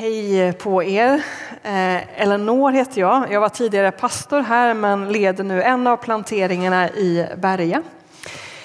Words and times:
Hej 0.00 0.52
på 0.52 0.82
er! 0.82 1.24
Eh, 1.62 2.22
Eleanor 2.22 2.72
heter 2.72 3.00
jag. 3.00 3.32
Jag 3.32 3.40
var 3.40 3.48
tidigare 3.48 3.90
pastor 3.90 4.40
här 4.40 4.74
men 4.74 5.12
leder 5.12 5.44
nu 5.44 5.62
en 5.62 5.86
av 5.86 5.96
planteringarna 5.96 6.90
i 6.90 7.26
Berga. 7.36 7.82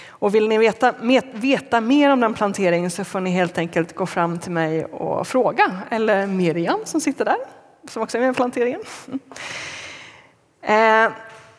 Och 0.10 0.36
vill 0.36 0.48
ni 0.48 0.58
veta, 0.58 0.94
veta 1.34 1.82
mer 1.82 2.10
om 2.10 2.20
den 2.20 2.34
planteringen 2.34 2.92
så 2.92 3.04
får 3.04 3.20
ni 3.20 3.29
helt 3.29 3.58
enkelt 3.58 3.96
gå 3.96 4.06
fram 4.06 4.40
till 4.40 4.52
mig 4.52 4.86
och 4.86 5.28
fråga. 5.28 5.81
Eller 5.90 6.28
Miriam 6.28 6.79
som 6.85 7.01
sitter 7.01 7.26
där, 7.26 7.38
som 7.90 8.04
också 8.04 8.17
är 8.17 8.22
med 8.22 8.31
i 8.31 8.36
planteringen. 8.36 8.81
Eh, 10.62 11.12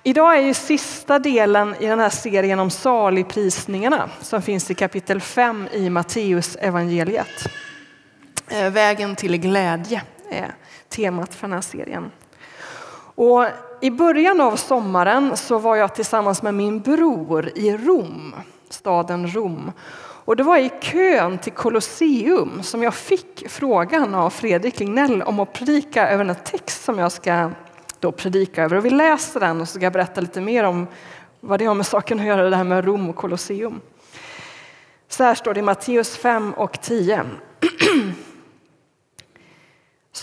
idag 0.03 0.37
är 0.37 0.41
ju 0.41 0.55
sista 0.55 1.19
delen 1.19 1.75
i 1.81 1.87
den 1.87 1.99
här 1.99 2.11
serien 2.11 2.59
om 2.59 2.71
saligprisningarna 2.71 4.11
som 4.21 4.43
finns 4.43 4.71
i 4.71 4.75
kapitel 4.75 5.21
5 5.21 5.69
i 5.73 5.91
Matteus 5.91 6.57
evangeliet. 6.57 7.49
Eh, 8.49 8.71
vägen 8.71 9.17
till 9.17 9.37
glädje 9.37 10.03
är 10.31 10.55
temat 10.89 11.35
för 11.35 11.47
den 11.47 11.53
här 11.53 11.61
serien. 11.61 12.11
Och 13.15 13.47
I 13.81 13.91
början 13.91 14.41
av 14.41 14.57
sommaren 14.57 15.37
så 15.37 15.59
var 15.59 15.77
jag 15.77 15.95
tillsammans 15.95 16.43
med 16.43 16.55
min 16.55 16.81
bror 16.81 17.51
i 17.55 17.77
Rom, 17.77 18.35
staden 18.71 19.29
Rom. 19.35 19.73
Och 20.25 20.37
det 20.37 20.43
var 20.43 20.57
i 20.59 20.71
kön 20.81 21.39
till 21.39 21.53
Colosseum 21.53 22.63
som 22.63 22.83
jag 22.83 22.95
fick 22.95 23.49
frågan 23.49 24.15
av 24.15 24.31
Fredrik 24.31 24.81
Lignell 24.81 25.23
om 25.23 25.41
att 25.41 25.53
predika 25.53 26.09
över 26.09 26.25
en 26.25 26.35
text 26.35 26.85
som 26.85 26.99
jag 26.99 27.13
ska 27.13 27.51
då 28.01 28.13
predika 28.13 28.65
över. 28.65 28.77
Och 28.77 28.85
vi 28.85 28.91
läser 28.91 29.41
den 29.41 29.61
och 29.61 29.69
så 29.69 29.75
ska 29.75 29.85
jag 29.85 29.93
berätta 29.93 30.21
lite 30.21 30.41
mer 30.41 30.65
om 30.65 30.87
vad 31.41 31.59
det 31.59 31.65
har 31.65 31.75
med 31.75 31.87
saken 31.87 32.21
att 32.21 32.27
göra, 32.27 32.51
det 32.51 32.57
här 32.57 32.65
med 32.65 32.85
Rom 32.85 33.11
och 33.11 33.17
Colosseum. 33.17 33.81
Så 35.09 35.25
här 35.25 35.35
står 35.35 35.55
det 35.55 35.61
i 35.61 35.63
Matteus 35.63 36.17
5 36.17 36.53
och 36.53 36.81
10. 36.81 37.25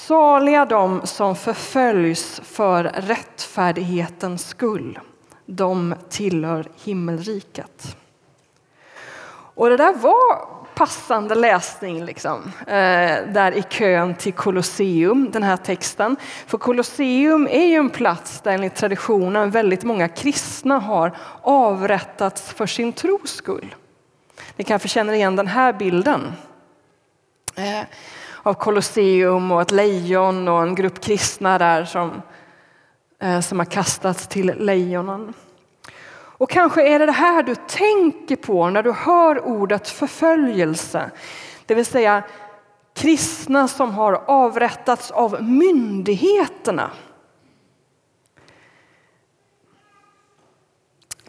Saliga 0.07 0.65
de 0.65 1.07
som 1.07 1.35
förföljs 1.35 2.41
för 2.43 2.83
rättfärdighetens 2.83 4.47
skull. 4.47 4.99
De 5.45 5.95
tillhör 6.09 6.67
himmelriket. 6.83 7.97
Och 9.55 9.69
det 9.69 9.77
där 9.77 9.93
var 9.93 10.47
passande 10.75 11.35
läsning 11.35 12.05
liksom, 12.05 12.51
eh, 12.59 13.27
där 13.27 13.51
i 13.51 13.63
kön 13.69 14.15
till 14.15 14.33
Colosseum, 14.33 15.31
den 15.31 15.43
här 15.43 15.57
texten. 15.57 16.15
För 16.47 16.57
Colosseum 16.57 17.47
är 17.51 17.65
ju 17.65 17.75
en 17.75 17.89
plats 17.89 18.41
där 18.41 18.51
enligt 18.51 18.75
traditionen 18.75 19.51
väldigt 19.51 19.83
många 19.83 20.07
kristna 20.07 20.79
har 20.79 21.17
avrättats 21.41 22.51
för 22.51 22.65
sin 22.65 22.93
tros 22.93 23.29
skull. 23.29 23.75
Ni 24.55 24.63
kanske 24.63 24.87
känner 24.87 25.13
igen 25.13 25.35
den 25.35 25.47
här 25.47 25.73
bilden. 25.73 26.33
Eh, 27.55 27.83
av 28.43 28.53
Colosseum 28.53 29.51
och 29.51 29.61
ett 29.61 29.71
lejon 29.71 30.47
och 30.47 30.63
en 30.63 30.75
grupp 30.75 31.01
kristna 31.01 31.57
där 31.57 31.85
som, 31.85 32.21
eh, 33.19 33.39
som 33.39 33.59
har 33.59 33.65
kastats 33.65 34.27
till 34.27 34.53
lejonen. 34.57 35.33
Och 36.15 36.49
kanske 36.49 36.87
är 36.87 36.99
det 36.99 37.05
det 37.05 37.11
här 37.11 37.43
du 37.43 37.55
tänker 37.55 38.35
på 38.35 38.69
när 38.69 38.83
du 38.83 38.91
hör 38.91 39.45
ordet 39.45 39.89
förföljelse. 39.89 41.11
Det 41.65 41.75
vill 41.75 41.85
säga 41.85 42.23
kristna 42.93 43.67
som 43.67 43.91
har 43.91 44.23
avrättats 44.27 45.11
av 45.11 45.43
myndigheterna. 45.43 46.91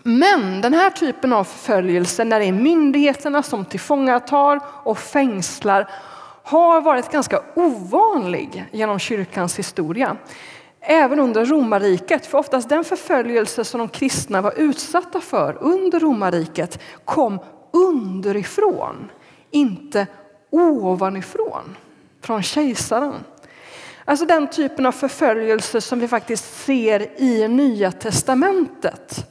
Men 0.02 0.60
den 0.60 0.74
här 0.74 0.90
typen 0.90 1.32
av 1.32 1.44
förföljelse 1.44 2.24
när 2.24 2.40
det 2.40 2.46
är 2.46 2.52
myndigheterna 2.52 3.42
som 3.42 3.64
tillfångatar 3.64 4.60
och 4.66 4.98
fängslar 4.98 5.90
har 6.44 6.80
varit 6.80 7.10
ganska 7.10 7.42
ovanlig 7.54 8.64
genom 8.72 8.98
kyrkans 8.98 9.58
historia. 9.58 10.16
Även 10.80 11.20
under 11.20 11.44
romarriket, 11.44 12.26
för 12.26 12.38
oftast 12.38 12.68
den 12.68 12.84
förföljelse 12.84 13.64
som 13.64 13.78
de 13.78 13.88
kristna 13.88 14.40
var 14.40 14.54
utsatta 14.56 15.20
för 15.20 15.58
under 15.60 16.00
romarriket 16.00 16.78
kom 17.04 17.38
underifrån, 17.72 19.10
inte 19.50 20.06
ovanifrån, 20.50 21.76
från 22.20 22.42
kejsaren. 22.42 23.14
Alltså 24.04 24.26
den 24.26 24.50
typen 24.50 24.86
av 24.86 24.92
förföljelse 24.92 25.80
som 25.80 26.00
vi 26.00 26.08
faktiskt 26.08 26.64
ser 26.64 27.20
i 27.20 27.48
Nya 27.48 27.92
testamentet. 27.92 29.30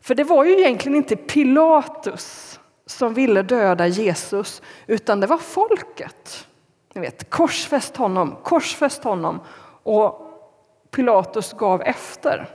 För 0.00 0.14
det 0.14 0.24
var 0.24 0.44
ju 0.44 0.58
egentligen 0.58 0.96
inte 0.96 1.16
Pilatus 1.16 2.47
som 2.90 3.14
ville 3.14 3.42
döda 3.42 3.86
Jesus, 3.86 4.62
utan 4.86 5.20
det 5.20 5.26
var 5.26 5.38
folket. 5.38 6.46
Ni 6.94 7.00
vet, 7.00 7.30
korsfäst 7.30 7.96
honom, 7.96 8.36
korsfäst 8.42 9.04
honom. 9.04 9.40
Och 9.82 10.24
Pilatus 10.90 11.52
gav 11.52 11.82
efter. 11.82 12.48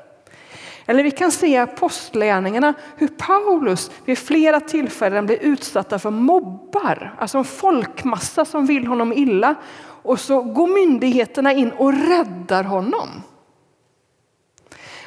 Eller 0.85 1.03
vi 1.03 1.11
kan 1.11 1.31
se 1.31 1.47
i 1.47 1.57
apostlagärningarna 1.57 2.73
hur 2.97 3.07
Paulus 3.07 3.91
vid 4.05 4.17
flera 4.17 4.59
tillfällen 4.59 5.25
blir 5.25 5.37
utsatta 5.41 5.99
för 5.99 6.09
mobbar, 6.09 7.15
alltså 7.19 7.37
en 7.37 7.45
folkmassa 7.45 8.45
som 8.45 8.65
vill 8.65 8.87
honom 8.87 9.13
illa. 9.13 9.55
Och 10.03 10.19
så 10.19 10.41
går 10.41 10.67
myndigheterna 10.67 11.53
in 11.53 11.71
och 11.71 11.93
räddar 12.07 12.63
honom. 12.63 13.23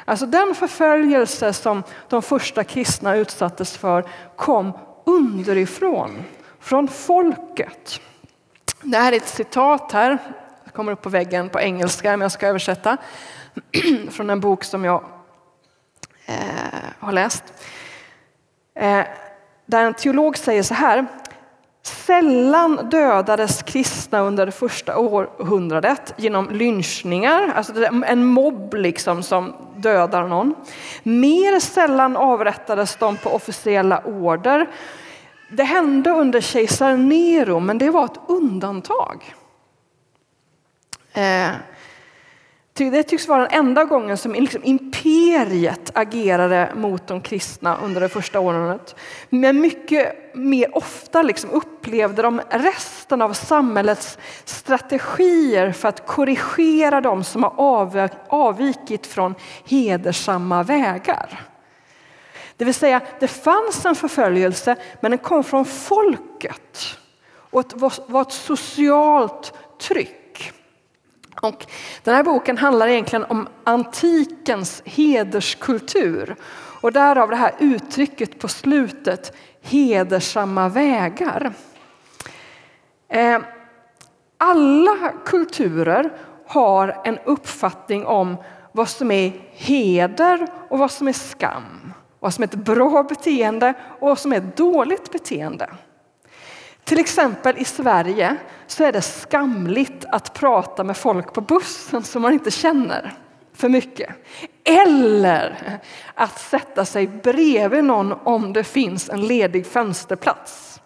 Alltså 0.05 0.25
den 0.25 0.55
förföljelse 0.55 1.53
som 1.53 1.83
de 2.09 2.21
första 2.21 2.63
kristna 2.63 3.15
utsattes 3.15 3.77
för 3.77 4.05
kom 4.35 4.73
underifrån, 5.07 6.23
från 6.59 6.87
folket. 6.87 8.01
Det 8.81 8.97
här 8.97 9.11
är 9.11 9.17
ett 9.17 9.27
citat 9.27 9.91
här, 9.91 10.17
det 10.65 10.71
kommer 10.71 10.91
upp 10.91 11.01
på 11.01 11.09
väggen 11.09 11.49
på 11.49 11.59
engelska, 11.59 12.11
men 12.11 12.21
jag 12.21 12.31
ska 12.31 12.47
översätta 12.47 12.97
från 14.09 14.29
en 14.29 14.39
bok 14.39 14.63
som 14.63 14.85
jag 14.85 15.03
eh, 16.25 16.35
har 16.99 17.11
läst. 17.11 17.43
Eh, 18.75 19.05
där 19.65 19.83
en 19.83 19.93
teolog 19.93 20.37
säger 20.37 20.63
så 20.63 20.73
här. 20.73 21.05
Sällan 21.87 22.89
dödades 22.89 23.63
kristna 23.63 24.19
under 24.19 24.45
det 24.45 24.51
första 24.51 24.97
århundradet 24.97 26.13
genom 26.17 26.49
lynchningar, 26.49 27.53
alltså 27.55 27.73
en 28.05 28.25
mobb 28.25 28.73
liksom 28.73 29.23
som 29.23 29.53
dödar 29.75 30.27
någon. 30.27 30.55
Mer 31.03 31.59
sällan 31.59 32.17
avrättades 32.17 32.95
de 32.95 33.17
på 33.17 33.29
officiella 33.29 34.01
order. 34.05 34.69
Det 35.49 35.63
hände 35.63 36.09
under 36.09 36.41
kejsar 36.41 36.97
Nero, 36.97 37.59
men 37.59 37.77
det 37.77 37.89
var 37.89 38.05
ett 38.05 38.19
undantag. 38.27 39.35
Eh, 41.13 41.49
det 42.77 43.03
tycks 43.03 43.27
vara 43.27 43.41
den 43.41 43.51
enda 43.65 43.83
gången 43.83 44.17
som 44.17 44.33
liksom 44.33 44.63
imperiet 44.63 45.91
agerade 45.93 46.71
mot 46.75 47.07
de 47.07 47.21
kristna 47.21 47.77
under 47.83 48.01
det 48.01 48.09
första 48.09 48.39
århundradet. 48.39 48.95
Men 49.29 49.61
mycket 49.61 50.35
mer 50.35 50.77
ofta 50.77 51.21
liksom 51.21 51.49
upplevde 51.49 52.21
de 52.21 52.41
resten 52.49 53.21
av 53.21 53.33
samhällets 53.33 54.17
strategier 54.45 55.71
för 55.71 55.89
att 55.89 56.07
korrigera 56.07 57.01
dem 57.01 57.23
som 57.23 57.43
har 57.43 58.09
avvikit 58.27 59.07
från 59.07 59.35
hedersamma 59.65 60.63
vägar. 60.63 61.41
Det 62.57 62.65
vill 62.65 62.73
säga, 62.73 63.01
det 63.19 63.27
fanns 63.27 63.85
en 63.85 63.95
förföljelse, 63.95 64.75
men 65.01 65.11
den 65.11 65.17
kom 65.17 65.43
från 65.43 65.65
folket 65.65 66.97
och 67.49 67.63
det 67.69 67.99
var 68.07 68.21
ett 68.21 68.31
socialt 68.31 69.53
tryck. 69.81 70.26
Och 71.41 71.65
den 72.03 72.15
här 72.15 72.23
boken 72.23 72.57
handlar 72.57 72.87
egentligen 72.87 73.25
om 73.25 73.47
antikens 73.63 74.81
hederskultur 74.85 76.35
och 76.81 76.91
därav 76.91 77.29
det 77.29 77.35
här 77.35 77.55
uttrycket 77.59 78.39
på 78.39 78.47
slutet, 78.47 79.35
hedersamma 79.61 80.69
vägar. 80.69 81.53
Eh, 83.09 83.39
alla 84.37 85.13
kulturer 85.25 86.09
har 86.47 87.01
en 87.03 87.19
uppfattning 87.25 88.05
om 88.05 88.37
vad 88.71 88.89
som 88.89 89.11
är 89.11 89.31
heder 89.51 90.47
och 90.69 90.79
vad 90.79 90.91
som 90.91 91.07
är 91.07 91.13
skam. 91.13 91.93
Vad 92.19 92.33
som 92.33 92.41
är 92.43 92.47
ett 92.47 92.53
bra 92.53 93.03
beteende 93.03 93.73
och 93.99 94.09
vad 94.09 94.19
som 94.19 94.33
är 94.33 94.37
ett 94.37 94.57
dåligt 94.57 95.11
beteende. 95.11 95.69
Till 96.87 96.99
exempel 96.99 97.57
i 97.57 97.65
Sverige 97.65 98.35
så 98.67 98.83
är 98.83 98.91
det 98.91 99.01
skamligt 99.01 100.05
att 100.05 100.33
prata 100.33 100.83
med 100.83 100.97
folk 100.97 101.33
på 101.33 101.41
bussen 101.41 102.03
som 102.03 102.21
man 102.21 102.33
inte 102.33 102.51
känner 102.51 103.13
för 103.53 103.69
mycket. 103.69 104.09
Eller 104.63 105.79
att 106.13 106.39
sätta 106.39 106.85
sig 106.85 107.07
bredvid 107.07 107.83
någon 107.83 108.11
om 108.11 108.53
det 108.53 108.63
finns 108.63 109.09
en 109.09 109.27
ledig 109.27 109.67
fönsterplats. 109.67 110.81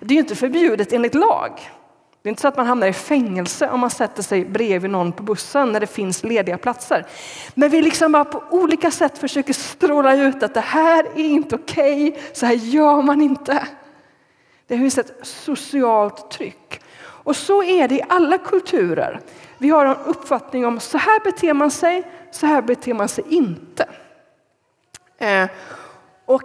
Det 0.00 0.14
är 0.14 0.16
ju 0.16 0.20
inte 0.20 0.36
förbjudet 0.36 0.92
enligt 0.92 1.14
lag. 1.14 1.70
Det 2.22 2.28
är 2.28 2.30
inte 2.30 2.42
så 2.42 2.48
att 2.48 2.56
man 2.56 2.66
hamnar 2.66 2.86
i 2.86 2.92
fängelse 2.92 3.68
om 3.68 3.80
man 3.80 3.90
sätter 3.90 4.22
sig 4.22 4.44
bredvid 4.44 4.90
någon 4.90 5.12
på 5.12 5.22
bussen 5.22 5.72
när 5.72 5.80
det 5.80 5.86
finns 5.86 6.24
lediga 6.24 6.58
platser. 6.58 7.06
Men 7.54 7.70
vi 7.70 7.82
liksom 7.82 8.12
bara 8.12 8.24
på 8.24 8.42
olika 8.50 8.90
sätt 8.90 9.18
försöker 9.18 9.52
stråla 9.52 10.14
ut 10.14 10.42
att 10.42 10.54
det 10.54 10.60
här 10.60 11.04
är 11.04 11.24
inte 11.24 11.54
okej, 11.54 12.08
okay, 12.08 12.22
så 12.32 12.46
här 12.46 12.54
gör 12.54 13.02
man 13.02 13.22
inte. 13.22 13.66
Det 14.70 14.78
finns 14.78 14.98
ett 14.98 15.12
socialt 15.22 16.30
tryck. 16.30 16.80
Och 17.02 17.36
så 17.36 17.62
är 17.62 17.88
det 17.88 17.94
i 17.94 18.02
alla 18.08 18.38
kulturer. 18.38 19.20
Vi 19.58 19.70
har 19.70 19.86
en 19.86 19.96
uppfattning 19.96 20.66
om 20.66 20.80
så 20.80 20.98
här 20.98 21.20
beter 21.20 21.54
man 21.54 21.70
sig, 21.70 22.02
så 22.30 22.46
här 22.46 22.62
beter 22.62 22.94
man 22.94 23.08
sig 23.08 23.24
inte. 23.28 23.88
Eh, 25.18 25.46
och 26.24 26.42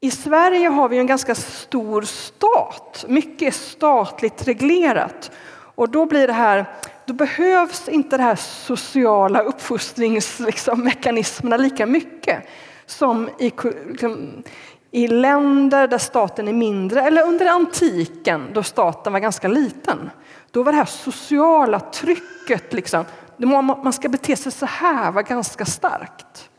i 0.00 0.10
Sverige 0.10 0.68
har 0.68 0.88
vi 0.88 0.98
en 0.98 1.06
ganska 1.06 1.34
stor 1.34 2.02
stat. 2.02 3.04
Mycket 3.08 3.48
är 3.48 3.58
statligt 3.58 4.48
reglerat. 4.48 5.30
Och 5.74 5.88
då 5.88 6.06
blir 6.06 6.26
det 6.26 6.32
här, 6.32 6.64
då 7.06 7.14
behövs 7.14 7.88
inte 7.88 8.16
de 8.16 8.22
här 8.22 8.36
sociala 8.36 9.42
uppfostringsmekanismerna 9.42 11.56
liksom, 11.56 11.70
lika 11.70 11.86
mycket 11.86 12.42
som 12.86 13.28
i, 13.38 13.52
liksom, 13.88 14.42
i 14.94 15.08
länder 15.08 15.88
där 15.88 15.98
staten 15.98 16.48
är 16.48 16.52
mindre 16.52 17.02
eller 17.02 17.22
under 17.26 17.46
antiken 17.46 18.50
då 18.52 18.62
staten 18.62 19.12
var 19.12 19.20
ganska 19.20 19.48
liten. 19.48 20.10
Då 20.50 20.62
var 20.62 20.72
det 20.72 20.78
här 20.78 20.84
sociala 20.84 21.80
trycket, 21.80 22.72
liksom, 22.72 23.04
man 23.82 23.92
ska 23.92 24.08
bete 24.08 24.36
sig 24.36 24.52
så 24.52 24.66
här, 24.66 25.12
var 25.12 25.22
ganska 25.22 25.64
starkt. 25.64 26.50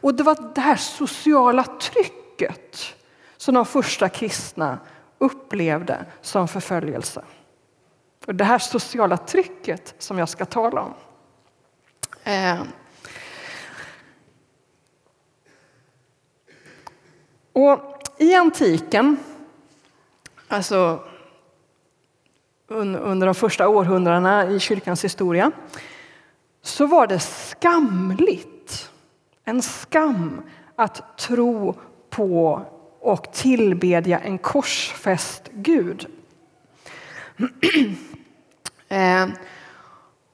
Och 0.00 0.14
det 0.14 0.22
var 0.22 0.54
det 0.54 0.60
här 0.60 0.76
sociala 0.76 1.64
trycket 1.64 2.94
som 3.36 3.54
de 3.54 3.66
första 3.66 4.08
kristna 4.08 4.78
upplevde 5.18 6.04
som 6.20 6.48
förföljelse. 6.48 7.22
Och 8.26 8.34
det 8.34 8.44
här 8.44 8.58
sociala 8.58 9.16
trycket 9.16 9.94
som 9.98 10.18
jag 10.18 10.28
ska 10.28 10.44
tala 10.44 10.80
om. 10.80 10.94
Eh, 12.24 12.60
Och 17.60 18.02
I 18.18 18.34
antiken, 18.34 19.16
alltså 20.48 21.00
under 22.68 23.26
de 23.26 23.34
första 23.34 23.68
århundradena 23.68 24.50
i 24.50 24.60
kyrkans 24.60 25.04
historia, 25.04 25.52
så 26.62 26.86
var 26.86 27.06
det 27.06 27.18
skamligt, 27.20 28.90
en 29.44 29.62
skam 29.62 30.42
att 30.76 31.18
tro 31.18 31.74
på 32.10 32.62
och 33.00 33.32
tillbedja 33.32 34.18
en 34.18 34.38
korsfäst 34.38 35.48
Gud. 35.52 36.06
Eh, 38.92 39.28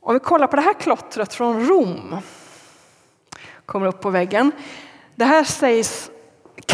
om 0.00 0.14
vi 0.14 0.20
kollar 0.20 0.46
på 0.46 0.56
det 0.56 0.62
här 0.62 0.80
klottret 0.80 1.34
från 1.34 1.66
Rom, 1.66 2.16
kommer 3.66 3.86
upp 3.86 4.00
på 4.00 4.10
väggen. 4.10 4.52
Det 5.14 5.24
här 5.24 5.44
sägs 5.44 6.10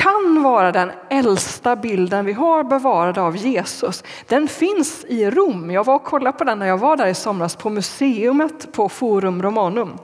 kan 0.03 0.43
vara 0.43 0.73
den 0.73 0.93
äldsta 1.11 1.77
bilden 1.77 2.25
vi 2.25 2.33
har 2.33 2.65
bevarad 2.65 3.19
av 3.19 3.37
Jesus. 3.37 4.05
Den 4.27 4.49
finns 4.49 5.05
i 5.05 5.31
Rom. 5.31 5.71
Jag 5.71 5.85
var 5.85 5.95
och 5.95 6.05
kollade 6.05 6.39
på 6.39 6.45
den 6.45 6.59
när 6.59 6.67
jag 6.67 6.79
var 6.79 6.97
där 6.97 7.07
i 7.07 7.15
somras 7.15 7.57
på 7.57 7.71
museumet 7.71 8.73
på 8.73 8.89
Forum 8.89 9.43
Romanum. 9.43 9.99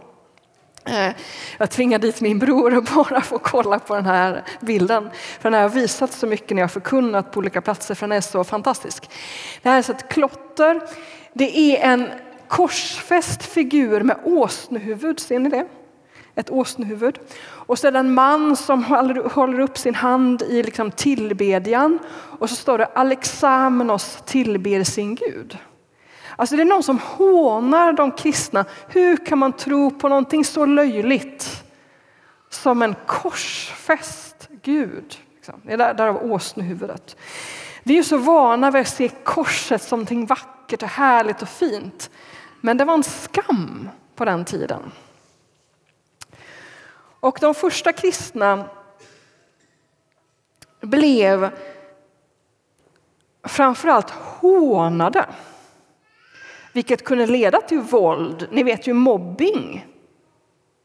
Eh, 0.84 1.14
jag 1.58 1.70
tvingade 1.70 2.06
dit 2.06 2.20
min 2.20 2.38
bror 2.38 2.76
och 2.76 2.84
bara 2.84 3.20
få 3.20 3.38
kolla 3.38 3.78
på 3.78 3.94
den 3.94 4.06
här 4.06 4.44
bilden. 4.60 5.10
För 5.40 5.50
den 5.50 5.62
har 5.62 5.68
visat 5.68 6.12
så 6.12 6.26
mycket 6.26 6.50
när 6.50 6.62
jag 6.62 6.72
förkunnat 6.72 7.32
på 7.32 7.38
olika 7.38 7.60
platser 7.60 7.94
för 7.94 8.08
den 8.08 8.16
är 8.16 8.20
så 8.20 8.44
fantastisk. 8.44 9.10
Det 9.62 9.68
här 9.68 9.76
är 9.76 9.94
ett 9.94 10.08
klotter. 10.08 10.80
Det 11.32 11.58
är 11.58 11.92
en 11.92 12.08
korsfäst 12.48 13.42
figur 13.42 14.00
med 14.00 14.16
åsnehuvud, 14.24 15.20
ser 15.20 15.38
ni 15.38 15.50
det? 15.50 15.66
Ett 16.34 16.50
åsnehuvud. 16.50 17.18
Och 17.68 17.78
så 17.78 17.86
är 17.86 17.92
det 17.92 17.98
en 17.98 18.14
man 18.14 18.56
som 18.56 18.84
håller 19.34 19.60
upp 19.60 19.78
sin 19.78 19.94
hand 19.94 20.42
i 20.42 20.62
liksom 20.62 20.90
tillbedjan. 20.90 21.98
Och 22.38 22.50
så 22.50 22.56
står 22.56 22.78
det 22.78 22.86
Alexamenos 22.86 24.22
tillber 24.24 24.84
sin 24.84 25.14
Gud. 25.14 25.58
Alltså 26.36 26.56
det 26.56 26.62
är 26.62 26.66
någon 26.66 26.82
som 26.82 26.98
hånar 26.98 27.92
de 27.92 28.12
kristna. 28.12 28.64
Hur 28.88 29.26
kan 29.26 29.38
man 29.38 29.52
tro 29.52 29.90
på 29.90 30.08
någonting 30.08 30.44
så 30.44 30.66
löjligt 30.66 31.64
som 32.50 32.82
en 32.82 32.94
korsfäst 33.06 34.48
Gud? 34.62 35.16
Liksom. 35.34 35.60
Det 35.62 35.72
är 35.72 35.78
där, 35.78 35.94
därav 35.94 36.32
åsnehuvudet. 36.32 37.16
Vi 37.82 37.98
är 37.98 38.02
så 38.02 38.18
vana 38.18 38.70
vid 38.70 38.82
att 38.82 38.88
se 38.88 39.08
korset 39.08 39.82
som 39.82 39.98
någonting 39.98 40.26
vackert 40.26 40.82
och 40.82 40.88
härligt 40.88 41.42
och 41.42 41.48
fint. 41.48 42.10
Men 42.60 42.76
det 42.76 42.84
var 42.84 42.94
en 42.94 43.02
skam 43.02 43.88
på 44.16 44.24
den 44.24 44.44
tiden. 44.44 44.92
Och 47.20 47.38
de 47.40 47.54
första 47.54 47.92
kristna 47.92 48.64
blev 50.80 51.50
framförallt 53.42 54.10
hånade 54.10 55.26
vilket 56.72 57.04
kunde 57.04 57.26
leda 57.26 57.60
till 57.60 57.80
våld. 57.80 58.48
Ni 58.50 58.62
vet 58.62 58.86
ju 58.86 58.92
mobbing. 58.92 59.86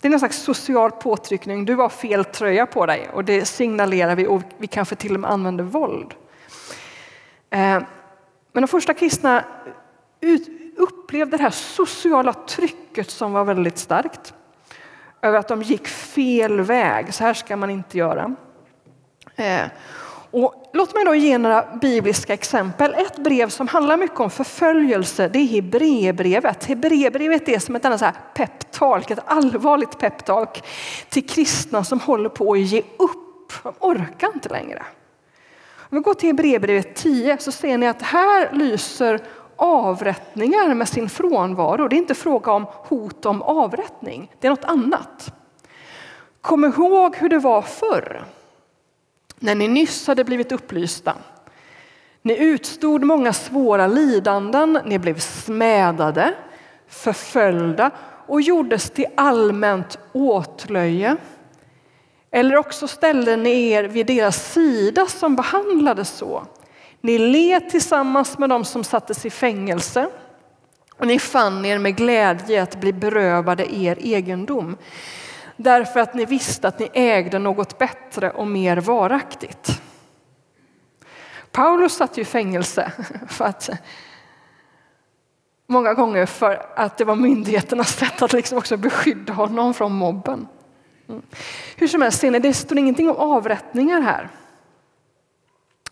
Det 0.02 0.08
är 0.08 0.10
någon 0.10 0.20
slags 0.20 0.38
social 0.38 0.92
påtryckning. 0.92 1.66
Du 1.66 1.76
har 1.76 1.90
fel 1.90 2.26
tröja 2.26 2.66
på 2.66 2.86
dig 2.86 3.10
och 3.14 3.26
det 3.26 3.46
signalerar 3.46 4.16
vi 4.16 4.28
och 4.28 4.42
vi 4.58 4.68
kanske 4.68 4.96
till 4.96 5.14
och 5.14 5.20
med 5.20 5.32
använder 5.32 5.64
våld. 5.64 6.14
Eh, 7.50 7.82
men 8.52 8.62
de 8.62 8.68
första 8.68 8.94
kristna 8.94 9.46
upplevde 10.78 11.38
det 11.38 11.44
här 11.44 11.50
sociala 11.50 12.34
trycket 12.34 13.10
som 13.10 13.34
var 13.34 13.44
väldigt 13.44 13.78
starkt. 13.78 14.34
Över 15.24 15.40
att 15.40 15.48
de 15.48 15.62
gick 15.62 15.88
fel 15.88 16.62
väg. 16.62 17.14
Så 17.14 17.24
här 17.24 17.34
ska 17.34 17.58
man 17.58 17.70
inte 17.70 17.98
göra. 17.98 18.36
Eh, 19.36 19.66
och 20.32 20.70
låt 20.74 20.94
mig 20.94 21.06
då 21.06 21.16
ge 21.16 21.38
några 21.38 21.66
bibliska 21.82 22.34
exempel. 22.34 22.94
Ett 22.94 23.18
brev 23.18 23.50
som 23.50 23.68
handlar 23.68 23.98
mycket 23.98 24.20
om 24.20 24.30
förföljelse, 24.30 25.28
det 25.28 25.40
är 25.40 25.48
Hebreerbrevet. 25.48 26.66
Hebreerbrevet 26.66 27.50
är 27.50 27.60
som 27.60 27.76
ett 27.76 27.86
annat 27.86 28.00
så 28.00 28.06
här 28.06 28.16
peptalk, 28.34 29.12
ett 29.12 29.20
allvarligt 29.26 30.00
peptalk 30.00 30.64
till 31.10 31.28
kristna 31.28 31.84
som 31.84 32.00
håller 32.00 32.30
på 32.30 32.54
att 32.54 32.60
ge 32.60 32.80
upp. 32.80 33.54
De 33.64 33.74
orkar 33.80 34.32
inte 34.34 34.50
längre. 34.50 34.84
Om 35.76 35.98
vi 35.98 36.00
går 36.00 36.14
till 36.14 36.30
Hebreerbrevet 36.30 36.96
10 36.96 37.38
så 37.38 37.52
ser 37.52 37.78
ni 37.78 37.88
att 37.88 38.02
här 38.02 38.50
lyser 38.52 39.20
avrättningar 39.64 40.74
med 40.74 40.88
sin 40.88 41.10
frånvaro. 41.10 41.88
Det 41.88 41.96
är 41.96 41.98
inte 41.98 42.16
fråga 42.16 42.52
om 42.52 42.66
hot 42.70 43.26
om 43.26 43.42
avrättning, 43.42 44.32
det 44.40 44.48
är 44.48 44.52
något 44.52 44.66
annat. 44.66 45.34
Kom 46.42 46.66
ihåg 46.66 47.16
hur 47.16 47.30
det 47.30 47.40
var 47.40 47.62
förr 47.62 48.26
när 49.40 49.56
ni 49.56 49.68
nyss 49.68 50.08
hade 50.08 50.24
blivit 50.24 50.52
upplysta. 50.52 51.14
Ni 52.22 52.38
utstod 52.38 53.04
många 53.04 53.34
svåra 53.34 53.88
lidanden, 53.88 54.80
ni 54.86 55.00
blev 55.00 55.20
smädade, 55.20 56.34
förföljda 56.88 57.92
och 58.28 58.42
gjordes 58.42 58.90
till 58.90 59.06
allmänt 59.16 60.00
åtlöje. 60.14 61.18
Eller 62.32 62.58
också 62.58 62.88
ställde 62.88 63.36
ni 63.36 63.70
er 63.70 63.84
vid 63.84 64.06
deras 64.06 64.54
sida 64.54 65.06
som 65.06 65.36
behandlades 65.36 66.10
så. 66.10 66.44
Ni 67.06 67.18
led 67.18 67.70
tillsammans 67.70 68.38
med 68.38 68.50
dem 68.50 68.66
som 68.66 68.84
sattes 68.84 69.26
i 69.26 69.30
fängelse 69.30 70.10
och 70.98 71.08
ni 71.08 71.20
fann 71.20 71.66
er 71.66 71.78
med 71.78 71.96
glädje 71.96 72.64
att 72.64 72.76
bli 72.76 72.94
berövade 72.94 73.76
er 73.76 73.98
egendom 74.02 74.78
därför 75.58 76.00
att 76.00 76.14
ni 76.14 76.26
visste 76.26 76.68
att 76.68 76.80
ni 76.80 76.90
ägde 76.94 77.40
något 77.40 77.78
bättre 77.78 78.32
och 78.32 78.48
mer 78.48 78.78
varaktigt. 78.78 79.82
Paulus 81.52 81.94
satt 81.94 82.18
ju 82.18 82.22
i 82.22 82.26
fängelse 82.26 82.92
för 83.28 83.46
att 83.46 83.70
många 85.68 85.94
gånger 85.94 86.26
för 86.26 86.66
att 86.76 86.98
det 86.98 87.06
var 87.06 87.16
myndigheternas 87.16 87.98
sätt 87.98 88.22
att 88.22 88.34
liksom 88.34 88.58
också 88.58 88.78
beskydda 88.78 89.34
honom 89.34 89.74
från 89.74 89.92
mobben. 89.92 90.48
Mm. 91.10 91.22
Hur 91.76 91.88
som 91.88 92.02
helst, 92.02 92.20
ser 92.20 92.32
ni, 92.32 92.40
det 92.40 92.54
står 92.54 92.78
ingenting 92.78 93.10
om 93.10 93.16
avrättningar 93.16 94.02
här. 94.02 94.30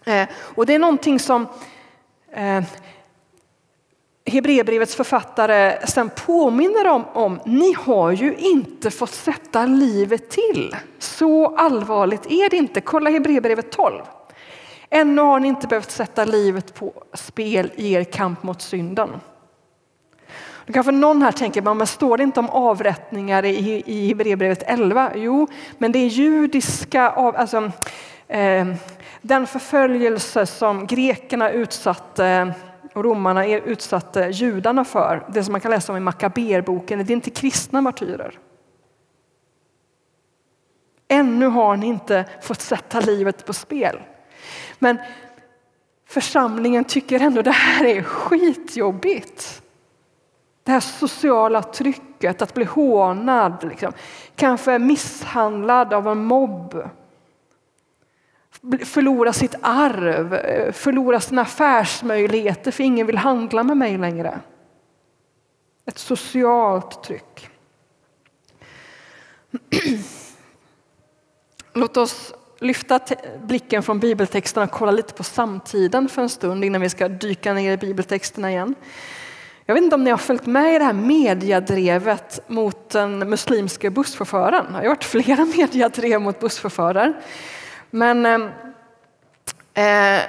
Eh, 0.05 0.27
och 0.33 0.65
det 0.65 0.75
är 0.75 0.79
någonting 0.79 1.19
som 1.19 1.47
eh, 2.31 2.63
Hebreerbrevets 4.25 4.95
författare 4.95 5.87
sen 5.87 6.09
påminner 6.25 6.87
om, 6.87 7.05
om, 7.13 7.39
ni 7.45 7.73
har 7.73 8.11
ju 8.11 8.35
inte 8.35 8.91
fått 8.91 9.13
sätta 9.13 9.65
livet 9.65 10.29
till. 10.29 10.75
Så 10.99 11.55
allvarligt 11.55 12.25
är 12.25 12.49
det 12.49 12.57
inte. 12.57 12.81
Kolla 12.81 13.09
Hebreerbrevet 13.09 13.71
12. 13.71 14.01
Ännu 14.89 15.21
har 15.21 15.39
ni 15.39 15.47
inte 15.47 15.67
behövt 15.67 15.91
sätta 15.91 16.25
livet 16.25 16.73
på 16.73 16.93
spel 17.13 17.71
i 17.75 17.93
er 17.93 18.03
kamp 18.03 18.43
mot 18.43 18.61
synden. 18.61 19.09
Då 20.65 20.73
kanske 20.73 20.91
någon 20.91 21.21
här 21.21 21.31
tänker, 21.31 21.61
men 21.61 21.87
står 21.87 22.17
det 22.17 22.23
inte 22.23 22.39
om 22.39 22.49
avrättningar 22.49 23.45
i, 23.45 23.83
i 23.85 24.07
Hebreerbrevet 24.07 24.63
11? 24.67 25.11
Jo, 25.15 25.47
men 25.77 25.91
det 25.91 25.99
är 25.99 26.07
judiska, 26.07 27.09
av, 27.09 27.35
alltså, 27.35 27.71
Ehm, 28.33 28.73
den 29.21 29.47
förföljelse 29.47 30.45
som 30.45 30.87
grekerna 30.87 31.51
utsatte 31.51 32.53
och 32.93 33.03
romarna 33.03 33.47
utsatte 33.47 34.19
judarna 34.19 34.85
för, 34.85 35.25
det 35.33 35.43
som 35.43 35.51
man 35.51 35.61
kan 35.61 35.71
läsa 35.71 35.91
om 35.91 35.97
i 35.97 36.01
Makaberboken, 36.01 36.99
det 36.99 37.13
är 37.13 37.15
inte 37.15 37.29
kristna 37.29 37.81
martyrer. 37.81 38.39
Ännu 41.07 41.47
har 41.47 41.77
ni 41.77 41.87
inte 41.87 42.25
fått 42.41 42.61
sätta 42.61 42.99
livet 42.99 43.45
på 43.45 43.53
spel. 43.53 43.99
Men 44.79 44.97
församlingen 46.07 46.83
tycker 46.83 47.19
ändå 47.19 47.41
det 47.41 47.51
här 47.51 47.85
är 47.85 48.03
skitjobbigt. 48.03 49.61
Det 50.63 50.71
här 50.71 50.79
sociala 50.79 51.63
trycket, 51.63 52.41
att 52.41 52.53
bli 52.53 52.65
hånad, 52.65 53.63
liksom. 53.69 53.93
kanske 54.35 54.79
misshandlad 54.79 55.93
av 55.93 56.07
en 56.07 56.23
mobb. 56.23 56.83
Förlora 58.85 59.33
sitt 59.33 59.55
arv, 59.61 60.33
eh, 60.33 60.71
förlora 60.71 61.19
sina 61.19 61.41
affärsmöjligheter 61.41 62.71
för 62.71 62.83
ingen 62.83 63.07
vill 63.07 63.17
handla 63.17 63.63
med 63.63 63.77
mig 63.77 63.97
längre. 63.97 64.39
Ett 65.85 65.97
socialt 65.97 67.03
tryck. 67.03 67.49
Låt 71.73 71.97
oss 71.97 72.33
lyfta 72.59 72.99
blicken 73.43 73.83
från 73.83 73.99
bibeltexterna 73.99 74.63
och 74.63 74.71
kolla 74.71 74.91
lite 74.91 75.13
på 75.13 75.23
samtiden 75.23 76.09
för 76.09 76.21
en 76.21 76.29
stund 76.29 76.65
innan 76.65 76.81
vi 76.81 76.89
ska 76.89 77.07
dyka 77.07 77.53
ner 77.53 77.71
i 77.71 77.77
bibeltexterna 77.77 78.51
igen. 78.51 78.75
Jag 79.65 79.73
vet 79.73 79.83
inte 79.83 79.95
om 79.95 80.03
ni 80.03 80.09
har 80.09 80.17
följt 80.17 80.45
med 80.45 80.75
i 80.75 80.77
det 80.77 80.85
här 80.85 80.93
mediadrevet 80.93 82.39
mot 82.47 82.89
den 82.89 83.19
muslimska 83.29 83.89
busschauffören. 83.89 84.65
Det 84.65 84.77
har 84.77 84.87
varit 84.87 85.03
flera 85.03 85.45
mediadrev 85.57 86.21
mot 86.21 86.39
busschaufförer. 86.39 87.13
Men 87.91 88.25
ehm, 88.25 88.49
eh, 89.73 90.23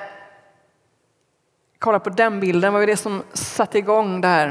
kolla 1.79 1.99
på 1.99 2.11
den 2.11 2.41
bilden, 2.41 2.73
vad 2.73 2.83
var 2.83 2.87
det 2.87 2.97
som 2.97 3.23
satte 3.33 3.79
igång 3.79 4.21
det 4.21 4.29
här? 4.29 4.49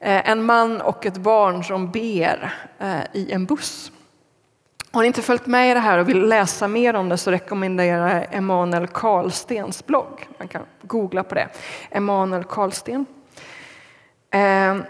Eh, 0.00 0.30
en 0.30 0.44
man 0.44 0.80
och 0.80 1.06
ett 1.06 1.16
barn 1.16 1.64
som 1.64 1.90
ber 1.90 2.54
eh, 2.78 3.00
i 3.12 3.32
en 3.32 3.46
buss. 3.46 3.92
Har 4.92 5.00
ni 5.00 5.06
inte 5.06 5.22
följt 5.22 5.46
med 5.46 5.70
i 5.70 5.74
det 5.74 5.80
här 5.80 5.98
och 5.98 6.08
vill 6.08 6.28
läsa 6.28 6.68
mer 6.68 6.94
om 6.94 7.08
det 7.08 7.16
så 7.16 7.30
rekommenderar 7.30 8.14
jag 8.14 8.34
Emanuel 8.34 8.86
Karlstens 8.86 9.86
blogg. 9.86 10.28
Man 10.38 10.48
kan 10.48 10.62
googla 10.82 11.22
på 11.22 11.34
det. 11.34 11.48
Emanuel 11.90 12.44
Karlsten. 12.44 13.06
Ehm, 14.30 14.82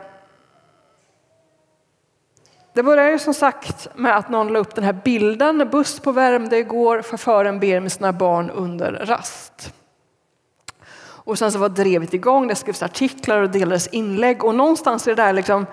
det 2.74 2.82
börjar 2.82 3.10
ju 3.10 3.18
som 3.18 3.34
sagt 3.34 3.88
med 3.94 4.16
att 4.16 4.28
någon 4.28 4.52
la 4.52 4.58
upp 4.58 4.74
den 4.74 4.84
här 4.84 5.00
bilden. 5.04 5.68
Buss 5.72 6.00
på 6.00 6.12
Värmdö 6.12 6.56
igår, 6.56 7.02
chauffören 7.02 7.60
ber 7.60 7.80
med 7.80 7.92
sina 7.92 8.12
barn 8.12 8.50
under 8.50 8.92
rast. 8.92 9.72
Och 11.00 11.38
sen 11.38 11.52
så 11.52 11.58
var 11.58 11.68
drevet 11.68 12.14
igång, 12.14 12.48
det 12.48 12.54
skrevs 12.54 12.82
artiklar 12.82 13.42
och 13.42 13.50
delades 13.50 13.86
inlägg 13.86 14.44
och 14.44 14.54
någonstans 14.54 15.06
i 15.06 15.10
det 15.10 15.22
där 15.22 15.32
liksom 15.32 15.66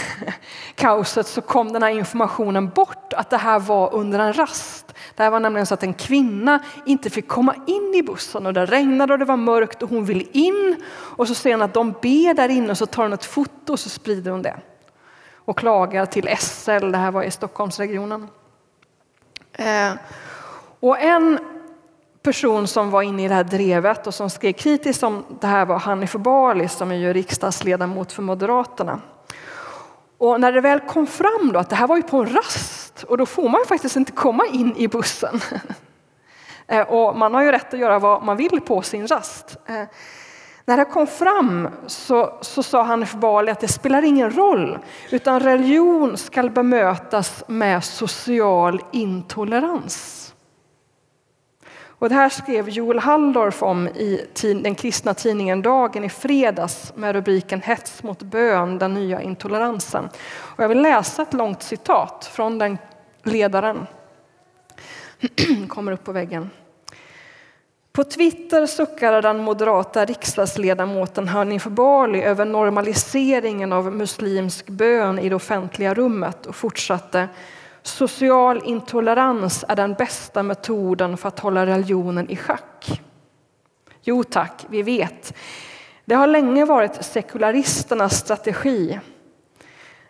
kaoset 0.74 1.26
så 1.26 1.40
kom 1.40 1.72
den 1.72 1.82
här 1.82 1.90
informationen 1.90 2.68
bort 2.68 3.12
att 3.12 3.30
det 3.30 3.36
här 3.36 3.58
var 3.58 3.94
under 3.94 4.18
en 4.18 4.32
rast. 4.32 4.94
Det 5.14 5.22
här 5.22 5.30
var 5.30 5.40
nämligen 5.40 5.66
så 5.66 5.74
att 5.74 5.82
en 5.82 5.94
kvinna 5.94 6.58
inte 6.86 7.10
fick 7.10 7.28
komma 7.28 7.54
in 7.66 7.94
i 7.94 8.02
bussen 8.02 8.46
och 8.46 8.52
det 8.52 8.66
regnade 8.66 9.12
och 9.12 9.18
det 9.18 9.24
var 9.24 9.36
mörkt 9.36 9.82
och 9.82 9.90
hon 9.90 10.04
ville 10.04 10.24
in 10.32 10.76
och 10.88 11.28
så 11.28 11.34
ser 11.34 11.50
hon 11.52 11.62
att 11.62 11.74
de 11.74 11.92
ber 11.92 12.34
där 12.34 12.48
inne 12.48 12.70
och 12.70 12.78
så 12.78 12.86
tar 12.86 13.02
hon 13.02 13.12
ett 13.12 13.24
foto 13.24 13.72
och 13.72 13.80
så 13.80 13.88
sprider 13.88 14.30
hon 14.30 14.42
det 14.42 14.56
och 15.46 15.58
klagar 15.58 16.06
till 16.06 16.36
SL, 16.38 16.90
det 16.90 16.98
här 16.98 17.10
var 17.10 17.22
i 17.22 17.30
Stockholmsregionen. 17.30 18.28
Eh, 19.52 19.92
och 20.80 21.00
en 21.00 21.38
person 22.22 22.66
som 22.66 22.90
var 22.90 23.02
inne 23.02 23.24
i 23.24 23.28
det 23.28 23.34
här 23.34 23.44
drevet 23.44 24.06
och 24.06 24.14
som 24.14 24.30
skrev 24.30 24.52
kritiskt 24.52 25.02
om 25.02 25.24
det 25.40 25.46
här 25.46 25.66
var 25.66 25.78
Hanif 25.78 26.12
Bali 26.12 26.68
som 26.68 26.90
är 26.90 26.96
ju 26.96 27.12
riksdagsledamot 27.12 28.12
för 28.12 28.22
Moderaterna. 28.22 29.00
Och 30.18 30.40
när 30.40 30.52
det 30.52 30.60
väl 30.60 30.80
kom 30.80 31.06
fram 31.06 31.52
då 31.52 31.58
att 31.58 31.70
det 31.70 31.76
här 31.76 31.86
var 31.86 31.96
ju 31.96 32.02
på 32.02 32.16
en 32.16 32.34
rast 32.34 33.02
och 33.02 33.18
då 33.18 33.26
får 33.26 33.48
man 33.48 33.60
ju 33.60 33.66
faktiskt 33.66 33.96
inte 33.96 34.12
komma 34.12 34.46
in 34.46 34.76
i 34.76 34.88
bussen. 34.88 35.40
Eh, 36.68 36.88
och 36.88 37.16
man 37.16 37.34
har 37.34 37.42
ju 37.42 37.52
rätt 37.52 37.74
att 37.74 37.80
göra 37.80 37.98
vad 37.98 38.22
man 38.22 38.36
vill 38.36 38.60
på 38.60 38.82
sin 38.82 39.06
rast. 39.06 39.56
Eh, 39.66 39.82
när 40.68 40.76
det 40.76 40.84
kom 40.84 41.06
fram 41.06 41.68
så, 41.86 42.38
så 42.40 42.62
sa 42.62 42.82
Hanif 42.82 43.14
Bali 43.14 43.50
att 43.50 43.60
det 43.60 43.68
spelar 43.68 44.02
ingen 44.02 44.30
roll 44.30 44.78
utan 45.10 45.40
religion 45.40 46.16
ska 46.16 46.42
bemötas 46.42 47.44
med 47.46 47.84
social 47.84 48.80
intolerans. 48.92 50.22
Och 51.98 52.08
det 52.08 52.14
här 52.14 52.28
skrev 52.28 52.68
Joel 52.68 52.98
Halldorf 52.98 53.62
om 53.62 53.88
i 53.88 54.26
den 54.42 54.74
kristna 54.74 55.14
tidningen 55.14 55.62
Dagen 55.62 56.04
i 56.04 56.08
fredags 56.08 56.92
med 56.96 57.14
rubriken 57.14 57.60
Hets 57.60 58.02
mot 58.02 58.22
bön, 58.22 58.78
den 58.78 58.94
nya 58.94 59.22
intoleransen. 59.22 60.08
Och 60.28 60.64
jag 60.64 60.68
vill 60.68 60.82
läsa 60.82 61.22
ett 61.22 61.32
långt 61.32 61.62
citat 61.62 62.30
från 62.32 62.58
den 62.58 62.78
ledaren. 63.22 63.86
kommer 65.68 65.92
upp 65.92 66.04
på 66.04 66.12
väggen. 66.12 66.50
På 67.96 68.04
Twitter 68.04 68.66
suckade 68.66 69.20
den 69.20 69.38
moderata 69.38 70.04
riksdagsledamoten 70.04 71.28
Hanif 71.28 71.64
Bali 71.64 72.22
över 72.22 72.44
normaliseringen 72.44 73.72
av 73.72 73.92
muslimsk 73.92 74.68
bön 74.68 75.18
i 75.18 75.28
det 75.28 75.34
offentliga 75.34 75.94
rummet 75.94 76.46
och 76.46 76.56
fortsatte 76.56 77.28
Social 77.82 78.62
intolerans 78.64 79.64
är 79.68 79.76
den 79.76 79.94
bästa 79.94 80.42
metoden 80.42 81.16
för 81.16 81.28
att 81.28 81.38
hålla 81.38 81.66
religionen 81.66 82.30
i 82.30 82.36
schack. 82.36 83.02
Jo 84.02 84.24
tack, 84.24 84.66
vi 84.68 84.82
vet. 84.82 85.34
Det 86.04 86.14
har 86.14 86.26
länge 86.26 86.64
varit 86.64 87.04
sekularisternas 87.04 88.18
strategi 88.18 89.00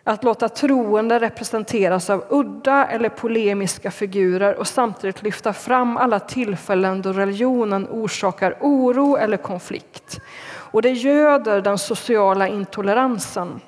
att 0.07 0.23
låta 0.23 0.49
troende 0.49 1.19
representeras 1.19 2.09
av 2.09 2.25
udda 2.29 2.85
eller 2.85 3.09
polemiska 3.09 3.91
figurer 3.91 4.55
och 4.55 4.67
samtidigt 4.67 5.23
lyfta 5.23 5.53
fram 5.53 5.97
alla 5.97 6.19
tillfällen 6.19 7.01
då 7.01 7.13
religionen 7.13 7.87
orsakar 7.91 8.57
oro 8.61 9.17
eller 9.17 9.37
konflikt. 9.37 10.19
Och 10.47 10.81
det 10.81 10.91
göder 10.91 11.61
den 11.61 11.77
sociala 11.77 12.47
intoleransen. 12.47 13.61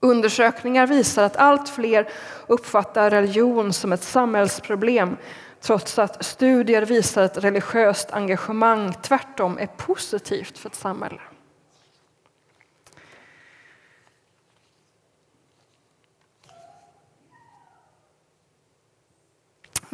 Undersökningar 0.00 0.86
visar 0.86 1.24
att 1.24 1.36
allt 1.36 1.68
fler 1.68 2.08
uppfattar 2.46 3.10
religion 3.10 3.72
som 3.72 3.92
ett 3.92 4.02
samhällsproblem 4.02 5.16
trots 5.60 5.98
att 5.98 6.24
studier 6.24 6.82
visar 6.82 7.22
att 7.22 7.44
religiöst 7.44 8.12
engagemang 8.12 8.92
tvärtom 9.02 9.58
är 9.58 9.66
positivt 9.66 10.58
för 10.58 10.68
ett 10.68 10.74
samhälle. 10.74 11.20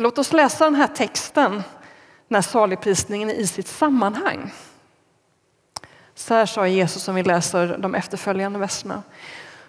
Låt 0.01 0.19
oss 0.19 0.33
läsa 0.33 0.65
den 0.65 0.75
här 0.75 0.87
texten, 0.87 1.63
när 2.29 2.41
saligprisningen 2.41 3.31
saligprisningen 3.31 3.31
i 3.31 3.47
sitt 3.47 3.67
sammanhang. 3.69 4.53
Så 6.15 6.35
här 6.35 6.47
sa 6.47 6.67
Jesus 6.67 7.03
som 7.03 7.15
vi 7.15 7.23
läser 7.23 7.79
de 7.79 7.95
efterföljande 7.95 8.59
verserna. 8.59 9.03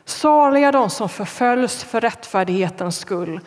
Saliga 0.06 0.72
de 0.72 0.90
som 0.90 1.10
förföljs 1.10 1.84
för 1.84 2.02
rättfärdighetens 2.02 2.98
skull, 2.98 3.40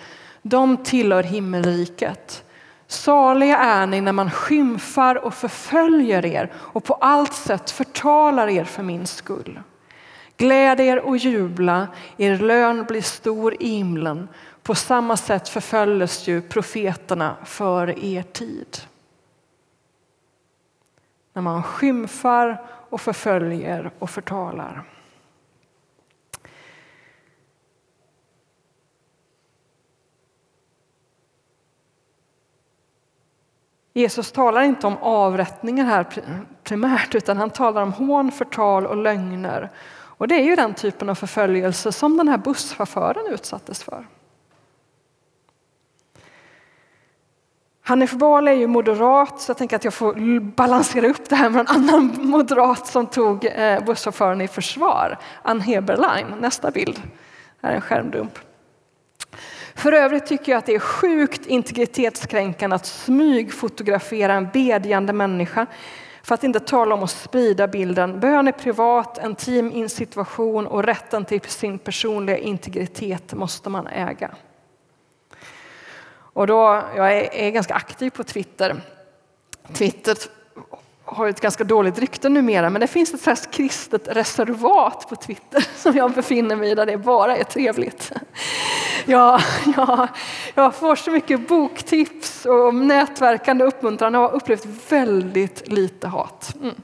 de 0.42 0.76
tillhör 0.76 1.22
himmelriket. 1.22 2.44
Saliga 2.86 3.58
är 3.58 3.86
ni 3.86 4.00
när 4.00 4.12
man 4.12 4.30
skymfar 4.30 5.16
och 5.16 5.34
förföljer 5.34 6.26
er 6.26 6.52
och 6.56 6.84
på 6.84 6.94
allt 6.94 7.34
sätt 7.34 7.70
förtalar 7.70 8.48
er 8.48 8.64
för 8.64 8.82
min 8.82 9.06
skull. 9.06 9.60
Gläd 10.36 10.80
er 10.80 10.98
och 10.98 11.16
jubla, 11.16 11.88
er 12.16 12.36
lön 12.36 12.84
blir 12.84 13.02
stor 13.02 13.62
i 13.62 13.68
himlen. 13.68 14.28
På 14.64 14.75
samma 14.75 15.16
sätt 15.16 15.49
förföljdes 15.49 16.28
ju 16.28 16.42
profeterna 16.42 17.37
för 17.44 18.04
er 18.04 18.23
tid. 18.23 18.78
När 21.33 21.42
man 21.42 21.62
skymfar 21.62 22.62
och 22.90 23.00
förföljer 23.00 23.90
och 23.99 24.11
förtalar. 24.11 24.85
Jesus 33.92 34.33
talar 34.33 34.62
inte 34.62 34.87
om 34.87 34.97
avrättningar 35.00 35.85
här 35.85 36.06
primärt, 36.62 37.14
utan 37.14 37.37
han 37.37 37.50
talar 37.50 37.83
om 37.83 37.92
hån, 37.92 38.33
förtal 38.33 38.87
och 38.87 38.97
lögner. 38.97 39.71
Och 39.92 40.28
det 40.28 40.35
är 40.35 40.44
ju 40.44 40.56
den 40.56 40.75
typen 40.75 41.09
av 41.09 41.14
förföljelse 41.14 41.92
som 41.92 42.16
den 42.16 42.28
här 42.28 42.38
busschauffören 42.38 43.33
utsattes 43.33 43.83
för. 43.83 44.06
Hanif 47.86 48.12
Bali 48.12 48.50
är 48.50 48.54
ju 48.54 48.66
moderat, 48.66 49.40
så 49.40 49.50
jag 49.50 49.58
tänker 49.58 49.76
att 49.76 49.84
jag 49.84 49.94
får 49.94 50.40
balansera 50.40 51.06
upp 51.06 51.28
det 51.28 51.36
här 51.36 51.50
med 51.50 51.60
en 51.60 51.68
annan 51.68 52.16
moderat 52.20 52.86
som 52.86 53.06
tog 53.06 53.44
eh, 53.44 53.84
busschauffören 53.84 54.40
i 54.40 54.48
försvar, 54.48 55.18
Ann 55.42 55.60
Heberlein. 55.60 56.26
Nästa 56.40 56.70
bild. 56.70 57.02
Här 57.62 57.70
är 57.70 57.74
en 57.74 57.80
skärmdump. 57.80 58.38
För 59.74 59.92
övrigt 59.92 60.26
tycker 60.26 60.52
jag 60.52 60.58
att 60.58 60.66
det 60.66 60.74
är 60.74 60.78
sjukt 60.78 61.46
integritetskränkande 61.46 62.76
att 62.76 62.86
smygfotografera 62.86 64.32
en 64.32 64.48
bedjande 64.52 65.12
människa 65.12 65.66
för 66.22 66.34
att 66.34 66.44
inte 66.44 66.60
tala 66.60 66.94
om 66.94 67.02
att 67.02 67.10
sprida 67.10 67.68
bilden. 67.68 68.20
Bön 68.20 68.48
är 68.48 68.52
privat, 68.52 69.18
en 69.18 69.34
team 69.34 69.88
situation 69.88 70.66
och 70.66 70.82
rätten 70.82 71.24
till 71.24 71.40
sin 71.40 71.78
personliga 71.78 72.38
integritet 72.38 73.34
måste 73.34 73.70
man 73.70 73.86
äga. 73.86 74.34
Och 76.34 76.46
då, 76.46 76.82
jag 76.96 77.12
är, 77.12 77.34
är 77.34 77.50
ganska 77.50 77.74
aktiv 77.74 78.10
på 78.10 78.24
Twitter. 78.24 78.76
Twitter 79.72 80.16
har 81.04 81.28
ett 81.28 81.40
ganska 81.40 81.64
dåligt 81.64 81.98
rykte 81.98 82.28
numera, 82.28 82.70
men 82.70 82.80
det 82.80 82.86
finns 82.86 83.14
ett 83.14 83.20
slags 83.20 83.46
kristet 83.46 84.08
reservat 84.08 85.08
på 85.08 85.16
Twitter 85.16 85.66
som 85.76 85.96
jag 85.96 86.12
befinner 86.12 86.56
mig 86.56 86.70
i 86.70 86.74
där 86.74 86.86
det 86.86 86.96
bara 86.96 87.36
är 87.36 87.44
trevligt. 87.44 88.12
Jag, 89.04 89.40
jag, 89.76 90.08
jag 90.54 90.74
får 90.74 90.96
så 90.96 91.10
mycket 91.10 91.48
boktips 91.48 92.46
och 92.46 92.74
nätverkande 92.74 93.64
uppmuntran 93.64 94.14
och 94.14 94.20
har 94.20 94.34
upplevt 94.34 94.66
väldigt 94.88 95.68
lite 95.68 96.08
hat. 96.08 96.54
Mm. 96.60 96.74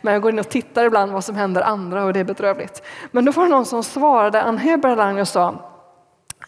Men 0.00 0.12
jag 0.12 0.22
går 0.22 0.32
in 0.32 0.38
och 0.38 0.48
tittar 0.48 0.84
ibland 0.84 1.12
vad 1.12 1.24
som 1.24 1.36
händer 1.36 1.62
andra 1.62 2.04
och 2.04 2.12
det 2.12 2.20
är 2.20 2.24
bedrövligt. 2.24 2.82
Men 3.10 3.24
då 3.24 3.32
var 3.32 3.44
det 3.44 3.50
någon 3.50 3.66
som 3.66 3.84
svarade, 3.84 4.42
Ann 4.42 4.58
Heberlein 4.58 5.18
och 5.18 5.28
sa 5.28 5.69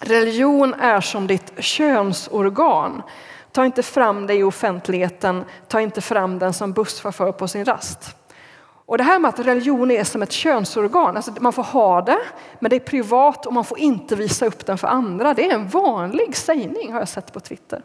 Religion 0.01 0.75
är 0.75 1.01
som 1.01 1.27
ditt 1.27 1.53
könsorgan. 1.59 3.03
Ta 3.53 3.65
inte 3.65 3.83
fram 3.83 4.27
det 4.27 4.35
i 4.35 4.43
offentligheten, 4.43 5.45
ta 5.69 5.81
inte 5.81 6.01
fram 6.01 6.39
den 6.39 6.53
som 6.53 6.73
busschaufför 6.73 7.33
på 7.33 7.49
sin 7.49 7.65
rast. 7.65 8.17
Och 8.87 8.99
det 8.99 9.05
här 9.05 9.19
med 9.19 9.29
att 9.29 9.39
religion 9.39 9.91
är 9.91 10.05
som 10.05 10.23
ett 10.23 10.33
könsorgan, 10.33 11.17
alltså 11.17 11.33
man 11.41 11.53
får 11.53 11.63
ha 11.63 12.03
det, 12.03 12.19
men 12.59 12.71
det 12.71 12.77
är 12.77 12.81
privat 12.81 13.47
och 13.47 13.53
man 13.53 13.65
får 13.65 13.79
inte 13.79 14.17
visa 14.17 14.47
upp 14.47 14.67
den 14.67 14.79
för 14.79 14.89
andra. 14.89 15.35
Det 15.35 15.51
är 15.51 15.55
en 15.55 15.69
vanlig 15.69 16.37
sägning 16.37 16.93
har 16.93 16.99
jag 16.99 17.09
sett 17.09 17.33
på 17.33 17.41
Twitter. 17.41 17.83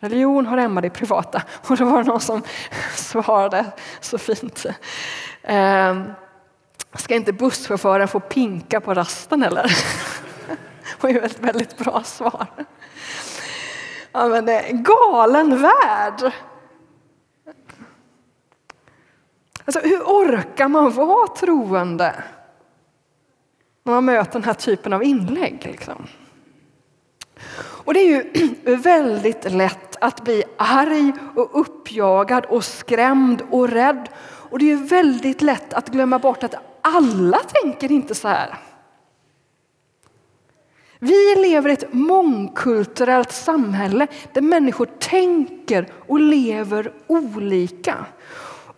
Religion 0.00 0.46
har 0.46 0.58
hemma 0.58 0.80
det 0.80 0.90
privata. 0.90 1.42
Och 1.68 1.76
då 1.76 1.84
var 1.84 2.02
det 2.02 2.08
någon 2.08 2.20
som 2.20 2.42
svarade 2.94 3.64
så 4.00 4.18
fint. 4.18 4.66
Ehm, 5.42 6.12
ska 6.94 7.14
inte 7.14 7.32
busschauffören 7.32 8.08
få 8.08 8.20
pinka 8.20 8.80
på 8.80 8.94
rasten 8.94 9.42
eller? 9.42 9.76
Var 11.02 11.10
ju 11.10 11.18
ett 11.18 11.40
väldigt 11.40 11.78
bra 11.78 12.02
svar. 12.02 12.46
Ja, 14.12 14.28
men 14.28 14.44
det 14.44 14.52
är 14.52 14.70
en 14.70 14.82
galen 14.82 15.62
värld. 15.62 16.32
Alltså, 19.64 19.80
hur 19.80 20.02
orkar 20.02 20.68
man 20.68 20.90
vara 20.90 21.26
troende 21.26 22.14
när 23.82 23.92
man 23.92 24.04
möter 24.04 24.32
den 24.32 24.44
här 24.44 24.54
typen 24.54 24.92
av 24.92 25.04
inlägg? 25.04 25.58
Liksom? 25.62 26.06
Och 27.56 27.94
det 27.94 28.00
är 28.00 28.08
ju 28.08 28.54
väldigt 28.76 29.52
lätt 29.52 29.96
att 30.00 30.24
bli 30.24 30.44
arg 30.56 31.12
och 31.36 31.60
uppjagad 31.60 32.44
och 32.44 32.64
skrämd 32.64 33.42
och 33.50 33.68
rädd. 33.68 34.08
Och 34.22 34.58
det 34.58 34.64
är 34.64 34.76
ju 34.76 34.84
väldigt 34.84 35.42
lätt 35.42 35.74
att 35.74 35.88
glömma 35.88 36.18
bort 36.18 36.42
att 36.42 36.54
alla 36.82 37.38
tänker 37.38 37.92
inte 37.92 38.14
så 38.14 38.28
här. 38.28 38.58
Vi 41.04 41.34
lever 41.34 41.70
i 41.70 41.72
ett 41.72 41.92
mångkulturellt 41.92 43.32
samhälle 43.32 44.06
där 44.32 44.40
människor 44.40 44.86
tänker 44.98 45.92
och 46.08 46.20
lever 46.20 46.92
olika. 47.06 48.06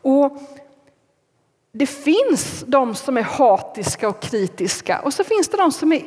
Och 0.03 0.43
det 1.73 1.87
finns 1.87 2.65
de 2.67 2.95
som 2.95 3.17
är 3.17 3.23
hatiska 3.23 4.09
och 4.09 4.21
kritiska 4.21 5.01
och 5.01 5.15
så 5.15 5.25
finns 5.25 5.49
det 5.49 5.57
de 5.57 5.73
som 5.73 5.93
är 5.93 6.03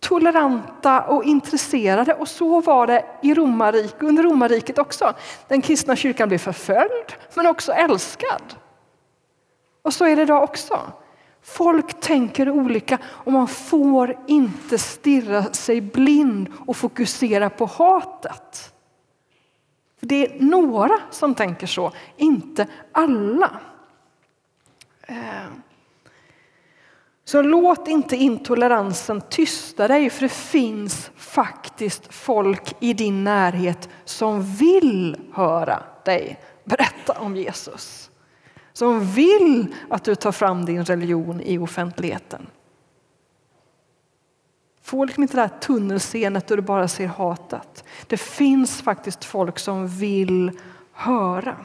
toleranta 0.00 1.02
och 1.02 1.24
intresserade. 1.24 2.14
Och 2.14 2.28
så 2.28 2.60
var 2.60 2.86
det 2.86 3.04
i 3.22 3.34
romarrik, 3.34 3.94
under 4.00 4.22
romarriket 4.22 4.78
också. 4.78 5.14
Den 5.48 5.62
kristna 5.62 5.96
kyrkan 5.96 6.28
blev 6.28 6.38
förföljd 6.38 7.14
men 7.34 7.46
också 7.46 7.72
älskad. 7.72 8.42
Och 9.82 9.94
så 9.94 10.04
är 10.04 10.16
det 10.16 10.22
idag 10.22 10.42
också. 10.42 10.80
Folk 11.44 12.00
tänker 12.00 12.50
olika 12.50 12.98
och 13.04 13.32
man 13.32 13.48
får 13.48 14.18
inte 14.26 14.78
stirra 14.78 15.42
sig 15.42 15.80
blind 15.80 16.48
och 16.66 16.76
fokusera 16.76 17.50
på 17.50 17.66
hatet. 17.66 18.74
För 20.00 20.06
Det 20.06 20.26
är 20.26 20.40
några 20.40 20.98
som 21.10 21.34
tänker 21.34 21.66
så, 21.66 21.92
inte 22.16 22.66
alla. 22.92 23.60
Eh. 25.02 25.46
Så 27.24 27.42
låt 27.42 27.88
inte 27.88 28.16
intoleransen 28.16 29.20
tysta 29.30 29.88
dig, 29.88 30.10
för 30.10 30.20
det 30.22 30.32
finns 30.32 31.10
faktiskt 31.16 32.14
folk 32.14 32.76
i 32.80 32.92
din 32.92 33.24
närhet 33.24 33.88
som 34.04 34.42
vill 34.42 35.16
höra 35.32 35.82
dig 36.04 36.40
berätta 36.64 37.12
om 37.12 37.36
Jesus 37.36 38.10
som 38.74 39.04
vill 39.04 39.74
att 39.90 40.04
du 40.04 40.14
tar 40.14 40.32
fram 40.32 40.64
din 40.64 40.84
religion 40.84 41.40
i 41.40 41.58
offentligheten. 41.58 42.46
Få 44.82 45.04
liksom 45.04 45.22
inte 45.22 45.36
det 45.36 45.40
här 45.40 45.60
tunnelseendet 45.60 46.46
där 46.46 46.56
du 46.56 46.62
bara 46.62 46.88
ser 46.88 47.06
hatet. 47.06 47.84
Det 48.06 48.16
finns 48.16 48.82
faktiskt 48.82 49.24
folk 49.24 49.58
som 49.58 49.88
vill 49.88 50.50
höra. 50.92 51.56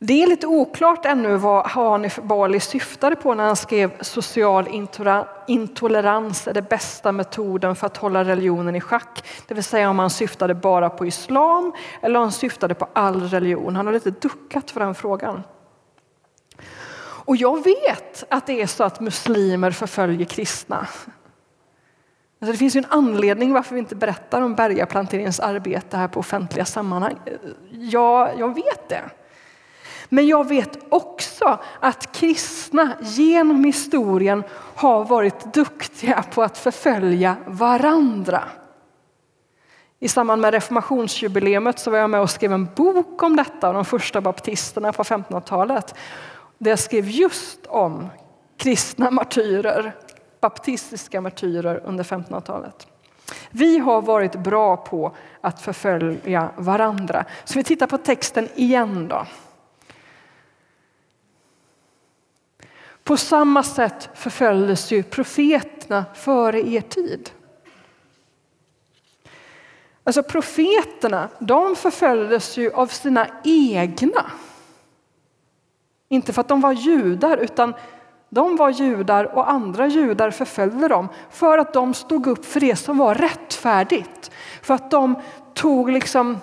Det 0.00 0.22
är 0.22 0.26
lite 0.26 0.46
oklart 0.46 1.04
ännu 1.04 1.36
vad 1.36 1.66
Hanif 1.66 2.18
Bali 2.22 2.60
syftade 2.60 3.16
på 3.16 3.34
när 3.34 3.44
han 3.44 3.56
skrev 3.56 4.02
social 4.02 4.68
intolerans 5.46 6.48
är 6.48 6.54
den 6.54 6.64
bästa 6.64 7.12
metoden 7.12 7.76
för 7.76 7.86
att 7.86 7.96
hålla 7.96 8.24
religionen 8.24 8.76
i 8.76 8.80
schack. 8.80 9.24
Det 9.46 9.54
vill 9.54 9.64
säga 9.64 9.90
om 9.90 9.98
han 9.98 10.10
syftade 10.10 10.54
bara 10.54 10.90
på 10.90 11.06
islam 11.06 11.72
eller 12.02 12.18
om 12.18 12.22
han 12.22 12.32
syftade 12.32 12.74
på 12.74 12.88
all 12.92 13.22
religion. 13.22 13.76
Han 13.76 13.86
har 13.86 13.92
lite 13.92 14.10
duckat 14.10 14.70
för 14.70 14.80
den 14.80 14.94
frågan. 14.94 15.42
Och 17.24 17.36
jag 17.36 17.64
vet 17.64 18.24
att 18.28 18.46
det 18.46 18.62
är 18.62 18.66
så 18.66 18.84
att 18.84 19.00
muslimer 19.00 19.70
förföljer 19.70 20.26
kristna. 20.26 20.76
Alltså 22.40 22.52
det 22.52 22.56
finns 22.58 22.76
ju 22.76 22.78
en 22.78 22.90
anledning 22.90 23.52
varför 23.52 23.74
vi 23.74 23.78
inte 23.78 23.96
berättar 23.96 24.42
om 24.42 24.54
Bergaplanteringens 24.54 25.40
arbete 25.40 25.96
här 25.96 26.08
på 26.08 26.20
offentliga 26.20 26.64
sammanhang. 26.64 27.16
Ja, 27.70 28.30
jag 28.38 28.54
vet 28.54 28.88
det. 28.88 29.02
Men 30.08 30.26
jag 30.26 30.48
vet 30.48 30.78
också 30.88 31.58
att 31.80 32.12
kristna 32.12 32.92
genom 33.00 33.64
historien 33.64 34.42
har 34.74 35.04
varit 35.04 35.54
duktiga 35.54 36.24
på 36.34 36.42
att 36.42 36.58
förfölja 36.58 37.36
varandra. 37.46 38.44
I 40.00 40.08
samband 40.08 40.42
med 40.42 40.54
reformationsjubileet 40.54 41.78
så 41.78 41.90
var 41.90 41.98
jag 41.98 42.10
med 42.10 42.20
och 42.20 42.30
skrev 42.30 42.52
en 42.52 42.68
bok 42.76 43.22
om 43.22 43.36
detta, 43.36 43.72
de 43.72 43.84
första 43.84 44.20
baptisterna 44.20 44.92
på 44.92 45.02
1500-talet. 45.02 45.94
Där 46.58 46.70
jag 46.70 46.78
skrev 46.78 47.08
just 47.08 47.66
om 47.66 48.08
kristna 48.56 49.10
martyrer, 49.10 49.92
baptistiska 50.40 51.20
martyrer 51.20 51.82
under 51.84 52.04
1500-talet. 52.04 52.86
Vi 53.50 53.78
har 53.78 54.02
varit 54.02 54.36
bra 54.36 54.76
på 54.76 55.16
att 55.40 55.62
förfölja 55.62 56.50
varandra. 56.56 57.24
Så 57.44 57.58
vi 57.58 57.64
tittar 57.64 57.86
på 57.86 57.98
texten 57.98 58.48
igen 58.54 59.08
då. 59.08 59.26
På 63.08 63.16
samma 63.16 63.62
sätt 63.62 64.10
förföljdes 64.14 64.90
ju 64.90 65.02
profeterna 65.02 66.04
före 66.14 66.68
er 66.68 66.80
tid. 66.80 67.30
Alltså 70.04 70.22
profeterna, 70.22 71.28
de 71.38 71.76
förföljdes 71.76 72.56
ju 72.56 72.72
av 72.72 72.86
sina 72.86 73.26
egna. 73.44 74.30
Inte 76.08 76.32
för 76.32 76.40
att 76.40 76.48
de 76.48 76.60
var 76.60 76.72
judar, 76.72 77.36
utan 77.36 77.74
de 78.28 78.56
var 78.56 78.70
judar 78.70 79.24
och 79.24 79.50
andra 79.50 79.86
judar 79.86 80.30
förföljde 80.30 80.88
dem 80.88 81.08
för 81.30 81.58
att 81.58 81.72
de 81.72 81.94
stod 81.94 82.26
upp 82.26 82.44
för 82.44 82.60
det 82.60 82.76
som 82.76 82.98
var 82.98 83.14
rättfärdigt. 83.14 84.30
För 84.62 84.74
att 84.74 84.90
de 84.90 85.22
tog 85.54 85.90
liksom 85.90 86.38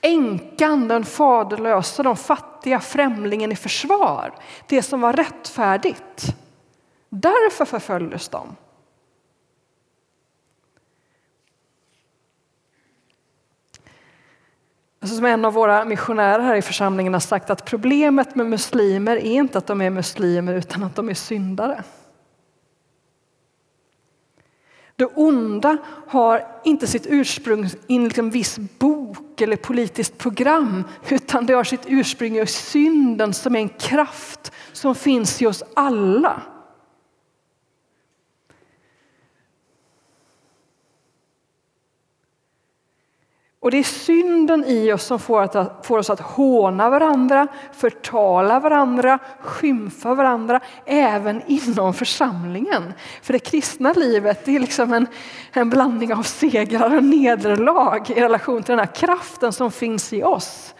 änkan, 0.00 0.88
den 0.88 1.04
faderlösa, 1.04 2.02
de 2.02 2.16
fattiga, 2.16 2.51
främlingen 2.80 3.52
i 3.52 3.56
försvar. 3.56 4.34
Det 4.68 4.82
som 4.82 5.00
var 5.00 5.12
rättfärdigt. 5.12 6.36
Därför 7.08 7.64
förföljdes 7.64 8.28
de. 8.28 8.56
Alltså 15.00 15.16
som 15.16 15.24
en 15.24 15.44
av 15.44 15.52
våra 15.52 15.84
missionärer 15.84 16.42
här 16.42 16.56
i 16.56 16.62
församlingen 16.62 17.12
har 17.12 17.20
sagt 17.20 17.50
att 17.50 17.64
problemet 17.64 18.34
med 18.34 18.46
muslimer 18.46 19.16
är 19.16 19.20
inte 19.32 19.58
att 19.58 19.66
de 19.66 19.80
är 19.80 19.90
muslimer 19.90 20.54
utan 20.54 20.82
att 20.82 20.96
de 20.96 21.08
är 21.08 21.14
syndare. 21.14 21.82
Det 24.96 25.06
onda 25.06 25.76
har 26.06 26.46
inte 26.64 26.86
sitt 26.86 27.06
ursprung 27.08 27.66
i 27.86 27.96
en 27.96 28.04
liksom 28.04 28.30
viss 28.30 28.58
bok 28.58 28.91
eller 29.40 29.56
politiskt 29.56 30.18
program 30.18 30.84
utan 31.08 31.46
det 31.46 31.54
har 31.54 31.64
sitt 31.64 31.86
ursprung 31.86 32.38
i 32.38 32.46
synden 32.46 33.34
som 33.34 33.56
är 33.56 33.60
en 33.60 33.68
kraft 33.68 34.52
som 34.72 34.94
finns 34.94 35.42
i 35.42 35.46
oss 35.46 35.62
alla. 35.76 36.42
Och 43.62 43.70
det 43.70 43.78
är 43.78 43.82
synden 43.82 44.64
i 44.64 44.92
oss 44.92 45.04
som 45.04 45.18
får, 45.18 45.42
att, 45.42 45.86
får 45.86 45.98
oss 45.98 46.10
att 46.10 46.20
håna 46.20 46.90
varandra, 46.90 47.46
förtala 47.72 48.60
varandra, 48.60 49.18
skymfa 49.40 50.14
varandra, 50.14 50.60
även 50.84 51.42
inom 51.46 51.94
församlingen. 51.94 52.92
För 53.22 53.32
det 53.32 53.38
kristna 53.38 53.92
livet 53.92 54.44
det 54.44 54.56
är 54.56 54.60
liksom 54.60 54.92
en, 54.92 55.06
en 55.52 55.70
blandning 55.70 56.14
av 56.14 56.22
segrar 56.22 56.96
och 56.96 57.04
nederlag 57.04 58.10
i 58.10 58.20
relation 58.20 58.62
till 58.62 58.72
den 58.72 58.78
här 58.78 58.94
kraften 58.94 59.52
som 59.52 59.70
finns 59.70 60.12
i 60.12 60.22
oss. 60.22 60.74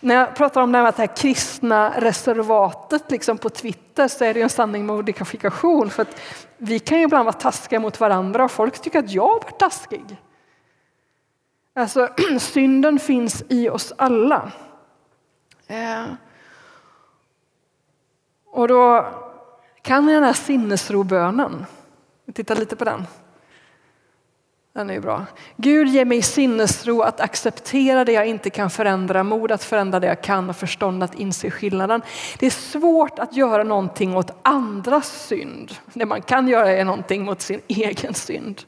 När 0.00 0.14
jag 0.14 0.34
pratar 0.34 0.60
om 0.60 0.72
det 0.72 0.78
här, 0.78 0.84
det 0.84 0.98
här 0.98 1.16
kristna 1.16 1.92
reservatet 1.96 3.10
liksom 3.10 3.38
på 3.38 3.50
Twitter 3.50 4.08
så 4.08 4.24
är 4.24 4.34
det 4.34 4.42
en 4.42 4.50
sanning 4.50 4.86
med 4.86 4.96
modifikation. 4.96 5.90
För 5.90 6.02
att 6.02 6.20
vi 6.58 6.78
kan 6.78 6.98
ju 6.98 7.04
ibland 7.04 7.24
vara 7.24 7.36
taskiga 7.36 7.80
mot 7.80 8.00
varandra 8.00 8.44
och 8.44 8.50
folk 8.50 8.78
tycker 8.78 8.98
att 8.98 9.10
jag 9.10 9.44
var 9.44 9.58
taskig. 9.58 10.16
Alltså 11.76 12.08
synden 12.38 12.98
finns 12.98 13.44
i 13.48 13.68
oss 13.68 13.92
alla. 13.98 14.52
Eh. 15.66 16.04
Och 18.46 18.68
då 18.68 19.06
kan 19.82 20.06
ni 20.06 20.12
den 20.12 20.24
här 20.24 20.32
sinnesrobönen. 20.32 21.66
Titta 22.34 22.54
lite 22.54 22.76
på 22.76 22.84
den. 22.84 23.06
Den 24.72 24.90
är 24.90 24.94
ju 24.94 25.00
bra. 25.00 25.26
Gud 25.56 25.88
ger 25.88 26.04
mig 26.04 26.22
sinnesro 26.22 27.00
att 27.00 27.20
acceptera 27.20 28.04
det 28.04 28.12
jag 28.12 28.26
inte 28.26 28.50
kan 28.50 28.70
förändra, 28.70 29.22
mod 29.22 29.52
att 29.52 29.64
förändra 29.64 30.00
det 30.00 30.06
jag 30.06 30.22
kan 30.22 30.50
och 30.50 30.56
förstånd 30.56 31.02
att 31.02 31.14
inse 31.14 31.50
skillnaden. 31.50 32.02
Det 32.38 32.46
är 32.46 32.50
svårt 32.50 33.18
att 33.18 33.36
göra 33.36 33.64
någonting 33.64 34.16
åt 34.16 34.30
andras 34.42 35.26
synd. 35.26 35.74
Det 35.94 36.06
man 36.06 36.22
kan 36.22 36.48
göra 36.48 36.72
är 36.72 36.84
någonting 36.84 37.24
mot 37.24 37.40
sin 37.40 37.60
egen 37.68 38.14
synd. 38.14 38.62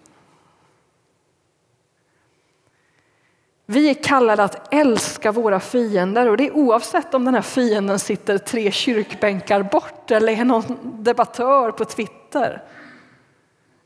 Vi 3.70 3.90
är 3.90 3.94
kallade 3.94 4.44
att 4.44 4.74
älska 4.74 5.33
våra 5.33 5.61
fiender 5.61 6.28
och 6.28 6.37
det 6.37 6.46
är 6.46 6.57
oavsett 6.57 7.14
om 7.14 7.24
den 7.24 7.35
här 7.35 7.42
fienden 7.42 7.98
sitter 7.98 8.38
tre 8.38 8.70
kyrkbänkar 8.70 9.62
bort 9.62 10.11
eller 10.11 10.33
är 10.33 10.44
någon 10.44 10.78
debattör 10.83 11.70
på 11.70 11.85
Twitter. 11.85 12.62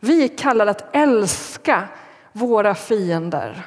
Vi 0.00 0.24
är 0.24 0.38
kallade 0.38 0.70
att 0.70 0.96
älska 0.96 1.88
våra 2.32 2.74
fiender. 2.74 3.66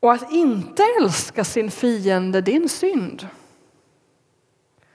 Och 0.00 0.12
att 0.12 0.32
inte 0.32 0.82
älska 1.00 1.44
sin 1.44 1.70
fiende, 1.70 2.40
det 2.40 2.52
är 2.52 2.60
en 2.60 2.68
synd. 2.68 3.28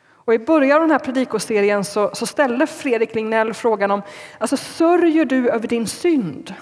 Och 0.07 0.33
I 0.33 0.39
början 0.39 0.75
av 0.75 0.81
den 0.81 0.91
här 0.91 0.99
predikoserien 0.99 1.85
så, 1.85 2.09
så 2.13 2.25
ställde 2.25 2.67
Fredrik 2.67 3.15
Lignell 3.15 3.53
frågan 3.53 3.91
om 3.91 4.01
alltså, 4.37 4.57
sörjer 4.57 5.25
du 5.25 5.49
över 5.49 5.67
din 5.67 5.87
synd? 5.87 6.53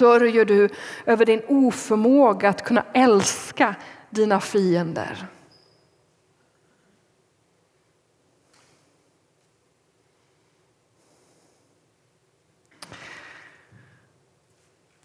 Sörjer 0.00 0.44
du 0.44 0.68
över 1.06 1.26
din 1.26 1.42
oförmåga 1.48 2.48
att 2.48 2.64
kunna 2.64 2.84
älska 2.94 3.74
dina 4.10 4.40
fiender? 4.40 5.26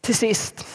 Till 0.01 0.15
sist, 0.15 0.67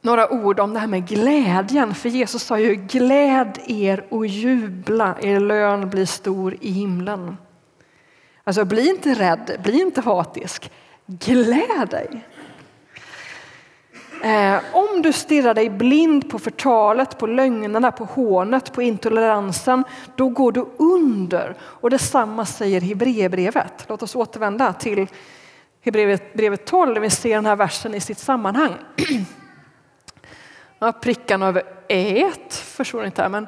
några 0.00 0.32
ord 0.32 0.60
om 0.60 0.74
det 0.74 0.80
här 0.80 0.86
med 0.86 1.08
glädjen. 1.08 1.94
För 1.94 2.08
Jesus 2.08 2.42
sa 2.42 2.58
ju 2.58 2.74
gläd 2.74 3.58
er 3.66 4.06
och 4.08 4.26
jubla, 4.26 5.16
er 5.20 5.40
lön 5.40 5.90
blir 5.90 6.06
stor 6.06 6.56
i 6.60 6.70
himlen. 6.70 7.36
Alltså 8.44 8.64
bli 8.64 8.88
inte 8.88 9.14
rädd, 9.14 9.60
bli 9.62 9.80
inte 9.80 10.00
hatisk. 10.00 10.70
Gläd 11.06 11.88
dig! 11.90 12.24
Eh, 14.26 14.60
om 14.72 15.02
du 15.02 15.12
stirrar 15.12 15.54
dig 15.54 15.70
blind 15.70 16.30
på 16.30 16.38
förtalet, 16.38 17.18
på 17.18 17.26
lögnerna, 17.26 17.92
på 17.92 18.04
hånet, 18.04 18.72
på 18.72 18.82
intoleransen, 18.82 19.84
då 20.16 20.28
går 20.28 20.52
du 20.52 20.66
under. 20.76 21.54
Och 21.60 21.90
detsamma 21.90 22.46
säger 22.46 22.80
Hebreerbrevet. 22.80 23.86
Låt 23.88 24.02
oss 24.02 24.16
återvända 24.16 24.72
till 24.72 25.06
Hebreerbrevet 25.84 26.66
12 26.66 26.94
där 26.94 27.00
vi 27.00 27.10
ser 27.10 27.34
den 27.34 27.46
här 27.46 27.56
versen 27.56 27.94
i 27.94 28.00
sitt 28.00 28.18
sammanhang. 28.18 28.74
Ja, 30.78 30.92
prickarna 30.92 31.46
över 31.46 31.62
ät, 31.88 32.54
förstår 32.54 33.04
inte 33.04 33.22
här, 33.22 33.28
men 33.28 33.46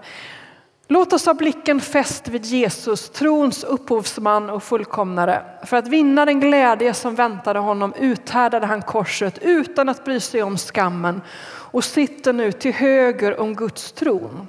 Låt 0.90 1.12
oss 1.12 1.26
ha 1.26 1.34
blicken 1.34 1.80
fäst 1.80 2.28
vid 2.28 2.44
Jesus, 2.44 3.10
trons 3.10 3.64
upphovsman 3.64 4.50
och 4.50 4.62
fullkomnare. 4.62 5.42
För 5.64 5.76
att 5.76 5.88
vinna 5.88 6.24
den 6.24 6.40
glädje 6.40 6.94
som 6.94 7.14
väntade 7.14 7.58
honom 7.58 7.94
uthärdade 8.00 8.66
han 8.66 8.82
korset 8.82 9.38
utan 9.42 9.88
att 9.88 10.04
bry 10.04 10.20
sig 10.20 10.42
om 10.42 10.56
skammen 10.58 11.22
och 11.70 11.84
sitter 11.84 12.32
nu 12.32 12.52
till 12.52 12.72
höger 12.72 13.40
om 13.40 13.54
Guds 13.54 13.92
tron. 13.92 14.48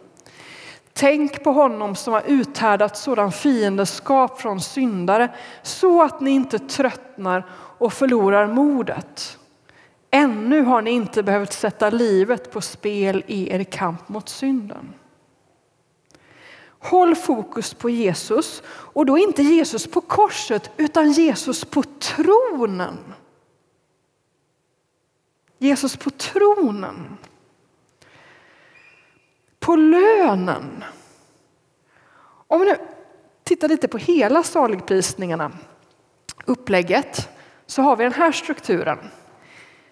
Tänk 0.93 1.43
på 1.43 1.51
honom 1.51 1.95
som 1.95 2.13
har 2.13 2.23
uthärdat 2.27 2.97
sådan 2.97 3.31
fiendeskap 3.31 4.41
från 4.41 4.61
syndare 4.61 5.29
så 5.63 6.03
att 6.03 6.21
ni 6.21 6.31
inte 6.31 6.59
tröttnar 6.59 7.45
och 7.51 7.93
förlorar 7.93 8.47
modet. 8.47 9.37
Ännu 10.11 10.61
har 10.61 10.81
ni 10.81 10.91
inte 10.91 11.23
behövt 11.23 11.53
sätta 11.53 11.89
livet 11.89 12.51
på 12.51 12.61
spel 12.61 13.23
i 13.27 13.53
er 13.53 13.63
kamp 13.63 14.09
mot 14.09 14.29
synden. 14.29 14.93
Håll 16.79 17.15
fokus 17.15 17.73
på 17.73 17.89
Jesus 17.89 18.63
och 18.67 19.05
då 19.05 19.17
inte 19.17 19.43
Jesus 19.43 19.87
på 19.87 20.01
korset 20.01 20.71
utan 20.77 21.11
Jesus 21.11 21.65
på 21.65 21.83
tronen. 21.83 22.97
Jesus 25.57 25.97
på 25.97 26.09
tronen. 26.09 27.17
På 29.59 29.75
lönen. 29.75 30.83
Om 32.47 32.59
vi 32.59 32.65
nu 32.65 32.75
tittar 33.43 33.67
lite 33.67 33.87
på 33.87 33.97
hela 33.97 34.43
saligprisningarna, 34.43 35.51
upplägget, 36.45 37.29
så 37.65 37.81
har 37.81 37.95
vi 37.95 38.03
den 38.03 38.13
här 38.13 38.31
strukturen. 38.31 38.99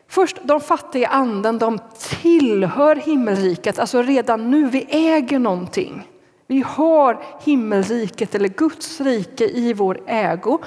Först 0.08 0.38
de 0.44 0.62
fattiga 0.62 1.02
i 1.02 1.06
anden, 1.06 1.60
de 1.60 1.80
tillhör 2.00 2.96
himmelriket, 2.96 3.80
alltså 3.80 4.02
redan 4.02 4.52
nu, 4.52 4.70
vi 4.70 4.88
äger 4.90 5.40
någonting. 5.40 6.08
Vi 6.48 6.62
har 6.68 7.24
himmelriket 7.40 8.36
eller 8.36 8.50
Guds 8.50 9.02
rike 9.02 9.50
i 9.50 9.74
vår 9.74 10.00
ägo. 10.08 10.60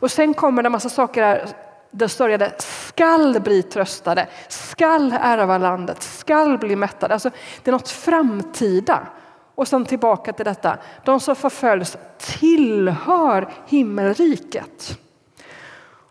Och 0.00 0.10
sen 0.10 0.34
kommer 0.34 0.62
det 0.62 0.66
en 0.66 0.72
massa 0.72 0.88
saker 0.88 1.22
här. 1.22 1.48
Det 1.90 2.08
sörjade 2.08 2.52
skall 2.58 3.40
bli 3.40 3.62
tröstade, 3.62 4.26
skall 4.48 5.14
ärva 5.20 5.58
landet, 5.58 6.02
skall 6.02 6.58
bli 6.58 6.76
mättade. 6.76 7.14
Alltså, 7.14 7.30
det 7.62 7.70
är 7.70 7.72
något 7.72 7.88
framtida. 7.88 9.06
Och 9.54 9.68
sen 9.68 9.84
tillbaka 9.84 10.32
till 10.32 10.44
detta. 10.44 10.78
De 11.04 11.20
som 11.20 11.36
förföljs 11.36 11.96
tillhör 12.18 13.48
himmelriket. 13.66 14.98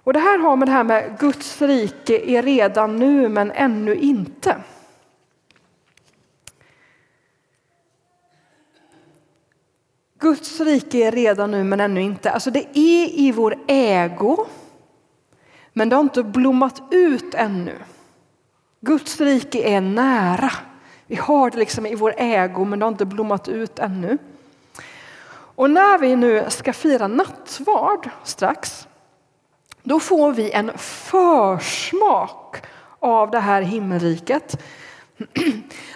Och 0.03 0.13
det 0.13 0.19
här 0.19 0.37
har 0.37 0.55
med 0.55 0.67
det 0.67 0.71
här 0.71 0.83
med 0.83 1.19
Guds 1.19 1.61
rike 1.61 2.31
är 2.31 2.41
redan 2.41 2.95
nu 2.95 3.29
men 3.29 3.51
ännu 3.51 3.95
inte. 3.95 4.55
Guds 10.25 10.59
rike 10.59 10.97
är 10.97 11.11
redan 11.11 11.51
nu 11.51 11.63
men 11.63 11.79
ännu 11.79 12.01
inte. 12.01 12.31
Alltså 12.31 12.51
det 12.51 12.77
är 12.77 13.19
i 13.19 13.31
vår 13.31 13.57
ägo, 13.67 14.45
men 15.73 15.89
det 15.89 15.95
har 15.95 16.03
inte 16.03 16.23
blommat 16.23 16.81
ut 16.91 17.33
ännu. 17.33 17.75
Guds 18.81 19.21
rike 19.21 19.69
är 19.69 19.81
nära. 19.81 20.51
Vi 21.07 21.15
har 21.15 21.49
det 21.49 21.57
liksom 21.57 21.85
i 21.85 21.95
vår 21.95 22.13
ägo 22.17 22.65
men 22.65 22.79
det 22.79 22.85
har 22.85 22.91
inte 22.91 23.05
blommat 23.05 23.47
ut 23.47 23.79
ännu. 23.79 24.17
Och 25.55 25.69
när 25.69 25.97
vi 25.97 26.15
nu 26.15 26.45
ska 26.49 26.73
fira 26.73 27.07
nattvard 27.07 28.09
strax, 28.23 28.87
då 29.83 29.99
får 29.99 30.31
vi 30.31 30.51
en 30.51 30.71
försmak 30.77 32.57
av 32.99 33.31
det 33.31 33.39
här 33.39 33.61
himmelriket 33.61 34.61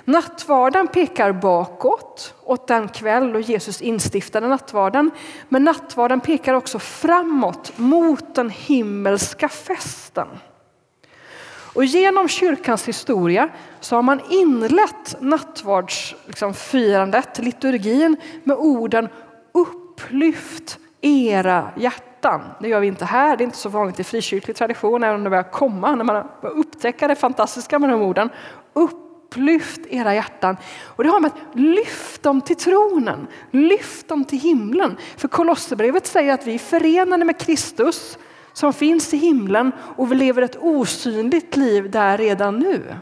Nattvarden 0.05 0.87
pekar 0.87 1.31
bakåt, 1.31 2.33
åt 2.43 2.67
den 2.67 2.87
kväll 2.87 3.33
då 3.33 3.39
Jesus 3.39 3.81
instiftade 3.81 4.47
nattvarden. 4.47 5.11
Men 5.49 5.63
nattvarden 5.63 6.19
pekar 6.19 6.53
också 6.53 6.79
framåt, 6.79 7.73
mot 7.75 8.35
den 8.35 8.49
himmelska 8.49 9.49
festen. 9.49 10.27
Och 11.73 11.85
genom 11.85 12.27
kyrkans 12.27 12.87
historia 12.87 13.49
så 13.79 13.95
har 13.95 14.01
man 14.01 14.21
inlett 14.29 15.15
nattvardsfirandet, 15.19 17.25
liksom, 17.25 17.45
liturgin, 17.45 18.17
med 18.43 18.57
orden 18.57 19.09
upplyft 19.51 20.79
era 21.01 21.71
hjärtan. 21.77 22.41
Det 22.61 22.67
gör 22.67 22.79
vi 22.79 22.87
inte 22.87 23.05
här, 23.05 23.37
det 23.37 23.43
är 23.43 23.45
inte 23.45 23.57
så 23.57 23.69
vanligt 23.69 23.99
i 23.99 24.03
frikyrklig 24.03 24.55
tradition, 24.55 25.03
även 25.03 25.15
om 25.15 25.23
det 25.23 25.29
börjar 25.29 25.51
komma 25.51 25.95
när 25.95 26.03
man 26.03 26.27
upptäcker 26.41 27.07
det 27.07 27.15
fantastiska 27.15 27.79
med 27.79 27.89
de 27.89 28.01
orden. 28.01 28.29
Upp 28.73 29.08
upplyft 29.29 29.81
era 29.89 30.15
hjärtan. 30.15 30.57
Och 30.83 31.03
det 31.03 31.09
har 31.09 31.19
med 31.19 31.31
att 31.31 31.59
lyft 31.59 32.23
dem 32.23 32.41
till 32.41 32.55
tronen, 32.55 33.27
lyft 33.51 34.07
dem 34.07 34.25
till 34.25 34.39
himlen. 34.39 34.97
För 35.17 35.27
Kolosserbrevet 35.27 36.07
säger 36.07 36.33
att 36.33 36.47
vi 36.47 36.53
är 36.53 36.59
förenade 36.59 37.25
med 37.25 37.37
Kristus 37.37 38.17
som 38.53 38.73
finns 38.73 39.13
i 39.13 39.17
himlen 39.17 39.71
och 39.97 40.11
vi 40.11 40.15
lever 40.15 40.41
ett 40.41 40.57
osynligt 40.61 41.57
liv 41.57 41.91
där 41.91 42.17
redan 42.17 42.59
nu. 42.59 42.95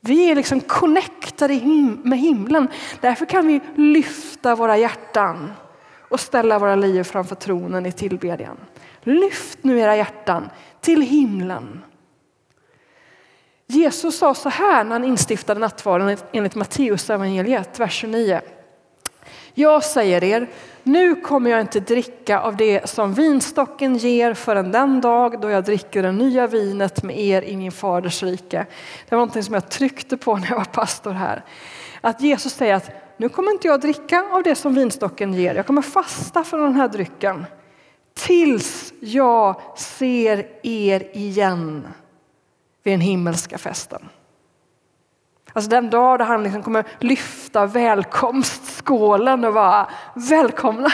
Vi 0.00 0.30
är 0.30 0.34
liksom 0.34 0.60
connectade 0.60 1.60
med 2.02 2.18
himlen. 2.18 2.68
Därför 3.00 3.26
kan 3.26 3.46
vi 3.46 3.60
lyfta 3.74 4.54
våra 4.54 4.76
hjärtan 4.76 5.52
och 6.08 6.20
ställa 6.20 6.58
våra 6.58 6.76
liv 6.76 7.02
framför 7.02 7.34
tronen 7.34 7.86
i 7.86 7.92
tillbedjan. 7.92 8.56
Lyft 9.02 9.58
nu 9.62 9.78
era 9.78 9.96
hjärtan 9.96 10.50
till 10.80 11.02
himlen. 11.02 11.82
Jesus 13.70 14.18
sa 14.18 14.34
så 14.34 14.48
här 14.48 14.84
när 14.84 14.90
han 14.90 15.04
instiftade 15.04 15.60
nattvarden 15.60 16.16
enligt 16.32 16.54
Matteus 16.54 17.10
evangeliet, 17.10 17.80
vers 17.80 17.92
29. 17.92 18.40
Jag 19.54 19.84
säger 19.84 20.24
er, 20.24 20.50
nu 20.82 21.14
kommer 21.14 21.50
jag 21.50 21.60
inte 21.60 21.80
dricka 21.80 22.40
av 22.40 22.56
det 22.56 22.90
som 22.90 23.14
vinstocken 23.14 23.96
ger 23.96 24.34
förrän 24.34 24.72
den 24.72 25.00
dag 25.00 25.40
då 25.40 25.50
jag 25.50 25.64
dricker 25.64 26.02
det 26.02 26.12
nya 26.12 26.46
vinet 26.46 27.02
med 27.02 27.20
er 27.20 27.42
i 27.42 27.56
min 27.56 27.72
faders 27.72 28.22
rike. 28.22 28.66
Det 29.08 29.14
var 29.14 29.18
någonting 29.18 29.42
som 29.42 29.54
jag 29.54 29.70
tryckte 29.70 30.16
på 30.16 30.36
när 30.36 30.48
jag 30.48 30.56
var 30.56 30.64
pastor 30.64 31.12
här. 31.12 31.44
Att 32.00 32.20
Jesus 32.20 32.52
säger 32.52 32.74
att 32.74 32.90
nu 33.16 33.28
kommer 33.28 33.52
inte 33.52 33.68
jag 33.68 33.80
dricka 33.80 34.24
av 34.32 34.42
det 34.42 34.54
som 34.54 34.74
vinstocken 34.74 35.34
ger. 35.34 35.54
Jag 35.54 35.66
kommer 35.66 35.82
fasta 35.82 36.44
från 36.44 36.60
den 36.60 36.74
här 36.74 36.88
drycken 36.88 37.46
tills 38.14 38.92
jag 39.00 39.60
ser 39.76 40.46
er 40.62 41.16
igen 41.16 41.86
vid 42.82 42.92
den 42.92 43.00
himmelska 43.00 43.58
festen. 43.58 44.08
Alltså 45.52 45.70
den 45.70 45.90
dag 45.90 46.18
då 46.18 46.24
han 46.24 46.42
liksom 46.42 46.62
kommer 46.62 46.84
lyfta 46.98 47.66
välkomstskålen 47.66 49.44
och 49.44 49.54
vara 49.54 49.90
välkomna. 50.14 50.92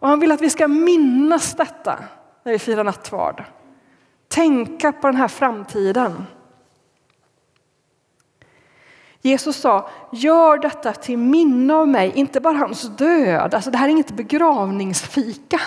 Och 0.00 0.08
han 0.08 0.20
vill 0.20 0.32
att 0.32 0.40
vi 0.40 0.50
ska 0.50 0.68
minnas 0.68 1.54
detta 1.54 2.04
när 2.42 2.52
vi 2.52 2.58
firar 2.58 2.84
nattvard. 2.84 3.44
Tänka 4.28 4.92
på 4.92 5.06
den 5.06 5.16
här 5.16 5.28
framtiden. 5.28 6.26
Jesus 9.22 9.56
sa, 9.56 9.90
gör 10.12 10.58
detta 10.58 10.92
till 10.92 11.18
minne 11.18 11.74
av 11.74 11.88
mig, 11.88 12.12
inte 12.14 12.40
bara 12.40 12.56
hans 12.56 12.96
död. 12.96 13.54
Alltså 13.54 13.70
det 13.70 13.78
här 13.78 13.86
är 13.86 13.90
inget 13.90 14.10
begravningsfika. 14.10 15.60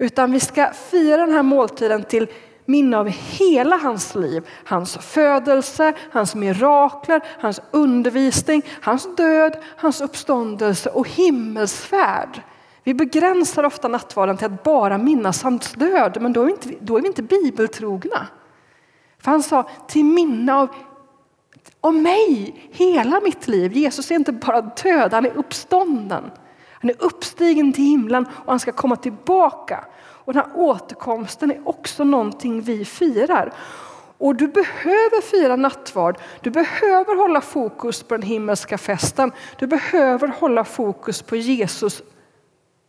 Utan 0.00 0.32
vi 0.32 0.40
ska 0.40 0.70
fira 0.72 1.26
den 1.26 1.34
här 1.34 1.42
måltiden 1.42 2.04
till 2.04 2.26
minne 2.64 2.98
av 2.98 3.08
hela 3.08 3.76
hans 3.76 4.14
liv. 4.14 4.48
Hans 4.64 4.96
födelse, 4.96 5.92
hans 6.12 6.34
mirakler, 6.34 7.22
hans 7.40 7.60
undervisning, 7.70 8.62
hans 8.80 9.16
död, 9.16 9.56
hans 9.76 10.00
uppståndelse 10.00 10.90
och 10.90 11.08
himmelsfärd. 11.08 12.42
Vi 12.84 12.94
begränsar 12.94 13.64
ofta 13.64 13.88
nattvarden 13.88 14.36
till 14.36 14.46
att 14.46 14.62
bara 14.62 14.98
minnas 14.98 15.42
hans 15.42 15.72
död, 15.72 16.18
men 16.20 16.32
då 16.32 16.40
är 16.42 16.46
vi 16.46 16.52
inte, 16.52 16.68
då 16.80 16.96
är 16.96 17.02
vi 17.02 17.06
inte 17.06 17.22
bibeltrogna. 17.22 18.26
För 19.18 19.30
han 19.30 19.42
sa 19.42 19.68
till 19.88 20.04
minne 20.04 20.54
av, 20.54 20.68
av 21.80 21.94
mig, 21.94 22.54
hela 22.72 23.20
mitt 23.20 23.48
liv. 23.48 23.72
Jesus 23.72 24.10
är 24.10 24.14
inte 24.14 24.32
bara 24.32 24.60
död, 24.60 25.12
han 25.12 25.26
är 25.26 25.36
uppstånden. 25.36 26.30
Han 26.80 26.90
är 26.90 26.96
uppstigen 26.98 27.72
till 27.72 27.84
himlen 27.84 28.26
och 28.44 28.52
han 28.52 28.60
ska 28.60 28.72
komma 28.72 28.96
tillbaka. 28.96 29.84
Och 30.00 30.32
den 30.32 30.42
här 30.44 30.52
återkomsten 30.54 31.50
är 31.50 31.68
också 31.68 32.04
någonting 32.04 32.60
vi 32.60 32.84
firar. 32.84 33.52
Och 34.18 34.36
du 34.36 34.48
behöver 34.48 35.22
fira 35.22 35.56
nattvard, 35.56 36.18
du 36.40 36.50
behöver 36.50 37.16
hålla 37.16 37.40
fokus 37.40 38.02
på 38.02 38.16
den 38.16 38.22
himmelska 38.22 38.78
festen. 38.78 39.32
Du 39.58 39.66
behöver 39.66 40.28
hålla 40.28 40.64
fokus 40.64 41.22
på 41.22 41.36
Jesus 41.36 42.02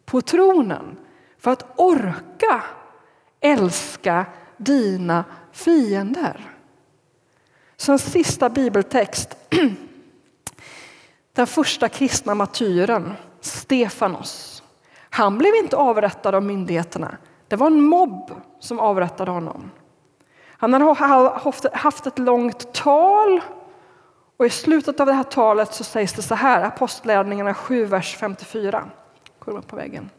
på 0.06 0.22
tronen 0.22 0.98
för 1.38 1.52
att 1.52 1.66
orka 1.76 2.64
älska 3.40 4.26
dina 4.58 5.26
fiender. 5.52 6.52
Så 7.78 7.92
en 7.92 8.00
sista 8.00 8.50
bibeltext. 8.50 9.38
Den 11.34 11.48
första 11.48 11.90
kristna 11.90 12.36
martyren, 12.36 13.14
Stefanos. 13.42 14.64
Han 15.10 15.38
blev 15.38 15.56
inte 15.56 15.78
avrättad 15.78 16.36
av 16.36 16.44
myndigheterna. 16.44 17.18
Det 17.48 17.56
var 17.56 17.68
en 17.68 17.82
mobb 17.82 18.32
som 18.60 18.80
avrättade 18.80 19.32
honom. 19.32 19.72
Han 20.58 20.74
hade 20.74 21.70
haft 21.74 22.08
ett 22.08 22.20
långt 22.20 22.74
tal 22.74 23.42
och 24.38 24.46
i 24.46 24.50
slutet 24.50 25.00
av 25.00 25.06
det 25.06 25.14
här 25.14 25.24
talet 25.24 25.74
så 25.74 25.84
sägs 25.84 26.14
det 26.14 26.22
så 26.22 26.36
här, 26.36 26.64
Apostlärningarna 26.64 27.54
7, 27.54 27.86
vers 27.86 28.18
54. 28.20 28.84
Kolla 29.40 29.62
på 29.62 29.76
väggen. 29.76 30.10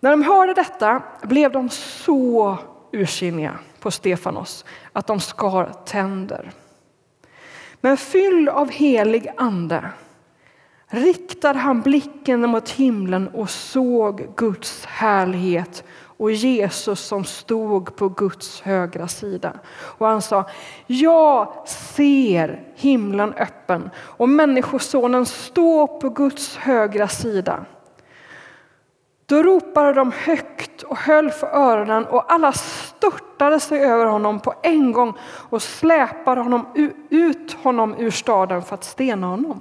När 0.00 0.10
de 0.10 0.22
hörde 0.22 0.54
detta 0.54 1.02
blev 1.22 1.52
de 1.52 1.68
så 1.68 2.58
ursinniga 2.92 3.58
på 3.80 3.90
Stefanos 3.90 4.64
att 4.92 5.06
de 5.06 5.20
skar 5.20 5.72
tänder. 5.84 6.52
Men 7.80 7.96
fylld 7.96 8.48
av 8.48 8.70
helig 8.70 9.32
ande 9.36 9.90
riktade 10.92 11.58
han 11.58 11.80
blicken 11.80 12.50
mot 12.50 12.70
himlen 12.70 13.28
och 13.28 13.50
såg 13.50 14.36
Guds 14.36 14.84
härlighet 14.84 15.84
och 16.16 16.32
Jesus 16.32 17.00
som 17.00 17.24
stod 17.24 17.96
på 17.96 18.08
Guds 18.08 18.60
högra 18.60 19.08
sida. 19.08 19.52
Och 19.74 20.06
han 20.06 20.22
sa, 20.22 20.44
jag 20.86 21.68
ser 21.68 22.64
himlen 22.74 23.34
öppen 23.34 23.90
och 23.96 24.28
Människosonen 24.28 25.26
står 25.26 25.86
på 25.86 26.08
Guds 26.10 26.56
högra 26.56 27.08
sida. 27.08 27.64
Då 29.26 29.42
ropade 29.42 29.92
de 29.92 30.12
högt 30.12 30.82
och 30.82 30.98
höll 30.98 31.30
för 31.30 31.46
öronen 31.46 32.06
och 32.06 32.32
alla 32.32 32.52
störtade 32.52 33.60
sig 33.60 33.80
över 33.80 34.06
honom 34.06 34.40
på 34.40 34.54
en 34.62 34.92
gång 34.92 35.14
och 35.50 35.62
släpade 35.62 36.40
honom 36.40 36.66
ut 37.10 37.52
honom 37.52 37.94
ur 37.98 38.10
staden 38.10 38.62
för 38.62 38.74
att 38.74 38.84
stena 38.84 39.26
honom. 39.26 39.60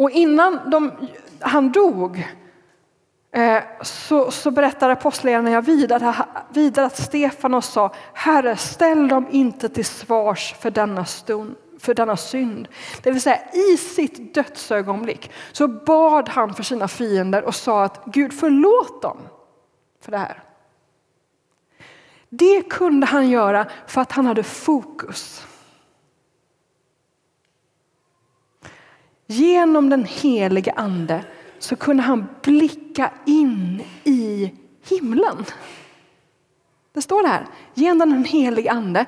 Och 0.00 0.10
innan 0.10 0.70
de, 0.70 0.92
han 1.40 1.72
dog 1.72 2.28
eh, 3.32 3.62
så, 3.82 4.30
så 4.30 4.50
berättar 4.50 4.90
apostlagärningarna 4.90 5.60
vidare, 5.60 6.14
vidare 6.48 6.86
att 6.86 6.96
Stefanos 6.96 7.66
sa 7.66 7.92
Herre, 8.12 8.56
ställ 8.56 9.08
dem 9.08 9.26
inte 9.30 9.68
till 9.68 9.84
svars 9.84 10.54
för 10.60 10.70
denna 10.70 11.04
stund 11.04 11.56
för 11.78 11.94
denna 11.94 12.16
synd. 12.16 12.68
Det 13.02 13.10
vill 13.10 13.22
säga 13.22 13.40
i 13.52 13.76
sitt 13.76 14.34
dödsögonblick 14.34 15.30
så 15.52 15.68
bad 15.68 16.28
han 16.28 16.54
för 16.54 16.62
sina 16.62 16.88
fiender 16.88 17.44
och 17.44 17.54
sa 17.54 17.84
att 17.84 18.04
Gud 18.04 18.32
förlåt 18.32 19.02
dem 19.02 19.18
för 20.00 20.10
det 20.10 20.18
här. 20.18 20.42
Det 22.28 22.62
kunde 22.62 23.06
han 23.06 23.28
göra 23.28 23.66
för 23.86 24.00
att 24.00 24.12
han 24.12 24.26
hade 24.26 24.42
fokus. 24.42 25.46
Genom 29.30 29.90
den 29.90 30.04
helige 30.04 30.72
ande 30.72 31.24
så 31.58 31.76
kunde 31.76 32.02
han 32.02 32.26
blicka 32.42 33.10
in 33.26 33.82
i 34.04 34.52
himlen. 34.88 35.44
Det 36.92 37.02
står 37.02 37.22
det 37.22 37.28
här, 37.28 37.46
genom 37.74 38.10
den 38.10 38.24
helige 38.24 38.70
ande 38.70 39.06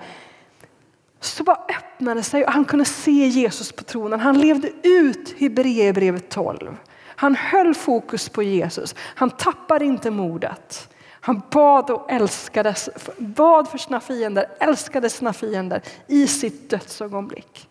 så 1.20 1.44
bara 1.44 1.60
öppnade 1.68 2.22
sig 2.22 2.44
och 2.44 2.52
han 2.52 2.64
kunde 2.64 2.84
se 2.84 3.26
Jesus 3.26 3.72
på 3.72 3.84
tronen. 3.84 4.20
Han 4.20 4.38
levde 4.38 4.70
ut 4.82 5.34
Hebreerbrevet 5.38 6.28
12. 6.28 6.76
Han 7.04 7.34
höll 7.34 7.74
fokus 7.74 8.28
på 8.28 8.42
Jesus. 8.42 8.94
Han 8.98 9.30
tappade 9.30 9.84
inte 9.84 10.10
modet. 10.10 10.94
Han 11.20 11.42
bad 11.50 11.90
och 11.90 12.10
älskade, 12.10 12.74
bad 13.18 13.68
för 13.68 13.78
sina 13.78 14.00
fiender, 14.00 14.46
älskade 14.60 15.10
sina 15.10 15.32
fiender 15.32 15.82
i 16.06 16.26
sitt 16.26 16.70
dödsögonblick. 16.70 17.68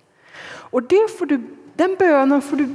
Och 0.71 0.83
det 0.83 1.17
får 1.17 1.25
du, 1.25 1.47
den 1.81 1.95
bönen 1.99 2.41
får 2.41 2.57
du 2.57 2.65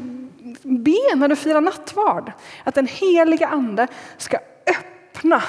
be 0.62 1.16
när 1.16 1.28
du 1.28 1.36
firar 1.36 1.60
nattvard. 1.60 2.32
Att 2.64 2.74
den 2.74 2.86
heliga 2.86 3.46
ande 3.48 3.86
ska 4.16 4.38
öppna 4.66 5.42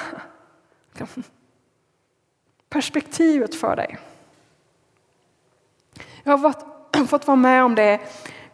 perspektivet 2.68 3.54
för 3.54 3.76
dig. 3.76 3.98
Jag 6.22 6.32
har 6.32 6.38
varit, 6.38 6.64
fått 7.08 7.26
vara 7.26 7.36
med 7.36 7.64
om 7.64 7.74
det 7.74 8.00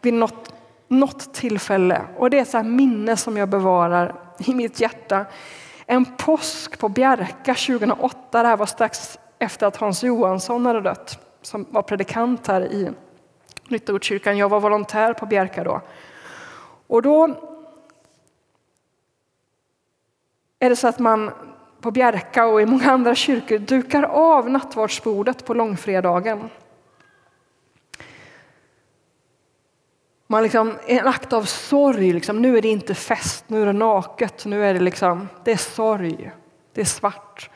vid 0.00 0.14
något, 0.14 0.54
något 0.88 1.34
tillfälle 1.34 2.02
och 2.16 2.30
det 2.30 2.38
är 2.38 2.42
ett 2.42 2.50
så 2.50 2.62
minne 2.62 3.16
som 3.16 3.36
jag 3.36 3.48
bevarar 3.48 4.14
i 4.38 4.54
mitt 4.54 4.80
hjärta. 4.80 5.26
En 5.86 6.04
påsk 6.04 6.78
på 6.78 6.88
Bjärka 6.88 7.54
2008, 7.54 8.42
det 8.42 8.48
här 8.48 8.56
var 8.56 8.66
strax 8.66 9.18
efter 9.38 9.66
att 9.66 9.76
Hans 9.76 10.02
Johansson 10.02 10.66
hade 10.66 10.80
dött, 10.80 11.18
som 11.42 11.66
var 11.70 11.82
predikant 11.82 12.46
här 12.46 12.60
i 12.60 12.90
Nyttegårdskyrkan. 13.68 14.38
Jag 14.38 14.48
var 14.48 14.60
volontär 14.60 15.12
på 15.12 15.26
Bjärka 15.26 15.64
då. 15.64 15.80
Och 16.86 17.02
då 17.02 17.36
är 20.58 20.70
det 20.70 20.76
så 20.76 20.88
att 20.88 20.98
man 20.98 21.30
på 21.80 21.90
Bjärka 21.90 22.46
och 22.46 22.62
i 22.62 22.66
många 22.66 22.90
andra 22.90 23.14
kyrkor 23.14 23.58
dukar 23.58 24.02
av 24.02 24.50
nattvardsbordet 24.50 25.44
på 25.44 25.54
långfredagen. 25.54 26.50
Man 30.26 30.42
liksom, 30.42 30.78
en 30.86 31.06
akt 31.06 31.32
av 31.32 31.42
sorg, 31.42 32.12
liksom. 32.12 32.42
nu 32.42 32.58
är 32.58 32.62
det 32.62 32.68
inte 32.68 32.94
fest, 32.94 33.44
nu 33.46 33.62
är 33.62 33.66
det 33.66 33.72
naket, 33.72 34.44
nu 34.44 34.64
är 34.64 34.74
det 34.74 34.80
liksom, 34.80 35.28
det 35.44 35.52
är 35.52 35.56
sorg, 35.56 36.32
det 36.72 36.80
är 36.80 36.84
svart. 36.84 37.50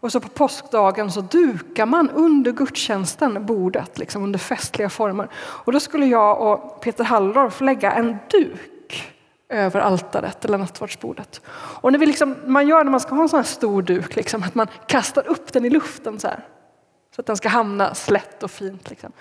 Och 0.00 0.12
så 0.12 0.20
på 0.20 0.28
påskdagen 0.28 1.12
så 1.12 1.20
dukar 1.20 1.86
man 1.86 2.10
under 2.10 2.52
gudstjänsten 2.52 3.46
bordet 3.46 3.98
liksom 3.98 4.22
under 4.22 4.38
festliga 4.38 4.90
former. 4.90 5.28
Och 5.36 5.72
då 5.72 5.80
skulle 5.80 6.06
jag 6.06 6.40
och 6.40 6.80
Peter 6.80 7.04
Halldorf 7.04 7.60
lägga 7.60 7.92
en 7.92 8.16
duk 8.30 9.14
över 9.48 9.80
altaret 9.80 10.44
eller 10.44 10.58
nattvardsbordet. 10.58 11.40
Och 11.54 11.92
när 11.92 11.98
vi 11.98 12.06
liksom, 12.06 12.36
man 12.46 12.68
gör 12.68 12.84
när 12.84 12.90
man 12.90 13.00
ska 13.00 13.14
ha 13.14 13.22
en 13.22 13.28
sån 13.28 13.38
här 13.38 13.44
stor 13.44 13.82
duk, 13.82 14.16
liksom, 14.16 14.42
att 14.42 14.54
man 14.54 14.66
kastar 14.86 15.28
upp 15.28 15.52
den 15.52 15.64
i 15.64 15.70
luften 15.70 16.20
så 16.20 16.28
här. 16.28 16.46
Så 17.16 17.20
att 17.20 17.26
den 17.26 17.36
ska 17.36 17.48
hamna 17.48 17.94
slätt 17.94 18.42
och 18.42 18.50
fint. 18.50 18.90
Liksom. 18.90 19.12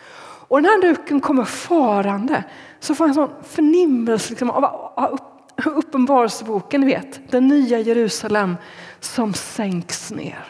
Och 0.48 0.62
den 0.62 0.66
här 0.66 0.82
duken 0.82 1.22
kommer 1.22 1.44
farande. 1.44 2.44
Så 2.80 2.96
får 2.96 3.08
jag 3.08 3.10
en 3.10 3.16
sån 3.16 3.44
förnimmelse 3.44 4.30
liksom, 4.30 4.50
av 4.50 5.20
Uppenbarelseboken, 5.66 6.82
ni 6.82 6.88
vet, 6.88 7.32
den 7.32 7.48
nya 7.48 7.80
Jerusalem 7.80 8.58
som 9.00 9.34
sänks 9.34 10.12
ner. 10.12 10.46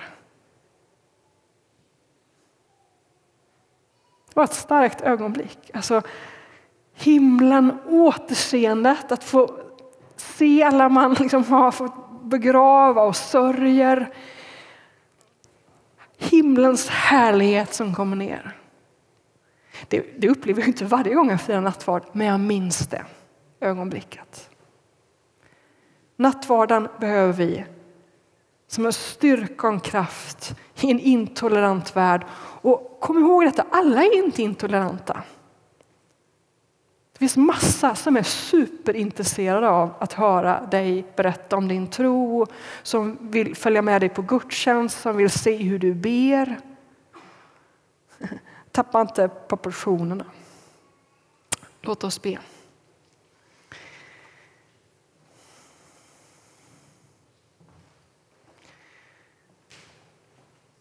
Det 4.27 4.27
var 4.38 4.44
ett 4.44 4.54
starkt 4.54 5.02
ögonblick. 5.02 5.72
Alltså, 5.74 6.02
himlen, 6.94 7.78
återseendet, 7.88 9.12
att 9.12 9.24
få 9.24 9.60
se 10.16 10.64
alla 10.64 10.90
man 10.90 11.14
liksom 11.14 11.44
har 11.44 11.72
fått 11.72 12.22
begrava 12.24 13.02
och 13.02 13.16
sörjer. 13.16 14.14
Himlens 16.18 16.90
härlighet 16.90 17.74
som 17.74 17.96
kommer 17.96 18.16
ner. 18.16 18.58
Det, 19.88 20.06
det 20.18 20.30
upplever 20.30 20.62
jag 20.62 20.70
inte 20.70 20.86
varje 20.86 21.14
gång 21.14 21.30
jag 21.30 21.42
firar 21.42 21.62
nattvard, 21.62 22.04
men 22.12 22.28
jag 22.28 22.40
minns 22.40 22.88
det 22.88 23.06
ögonblicket. 23.60 24.50
Nattvarden 26.16 26.88
behöver 27.00 27.34
vi 27.34 27.66
som 28.68 28.86
en 28.86 28.94
styrka 28.94 29.68
och 29.68 29.74
en 29.74 29.80
kraft 29.80 30.56
i 30.76 30.92
en 30.92 31.00
intolerant 31.00 31.96
värld. 31.96 32.26
Och 32.62 32.98
kom 33.02 33.18
ihåg 33.18 33.46
detta, 33.46 33.66
alla 33.72 34.04
är 34.04 34.18
inte 34.18 34.42
intoleranta. 34.44 35.24
Det 37.14 37.20
finns 37.20 37.38
massa 37.38 37.96
som 37.96 38.18
är 38.18 38.24
superintresserade 38.24 39.70
av 39.70 39.94
att 40.00 40.14
höra 40.14 40.66
dig 40.66 41.06
berätta 41.16 41.58
om 41.58 41.68
din 41.68 41.88
tro, 41.88 42.46
som 42.84 43.18
vill 43.22 43.56
följa 43.56 43.82
med 43.82 44.02
dig 44.02 44.10
på 44.10 44.22
gudstjänst, 44.22 45.02
som 45.02 45.18
vill 45.18 45.30
se 45.30 45.56
hur 45.56 45.80
du 45.80 45.94
ber. 45.94 46.60
Tappa 48.72 49.02
inte 49.02 49.30
proportionerna. 49.48 50.26
Låt 51.82 52.04
oss 52.04 52.22
be. 52.22 52.38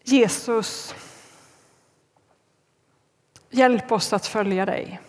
Jesus, 0.09 0.95
hjälp 3.49 3.91
oss 3.91 4.13
att 4.13 4.27
följa 4.27 4.65
dig. 4.65 5.01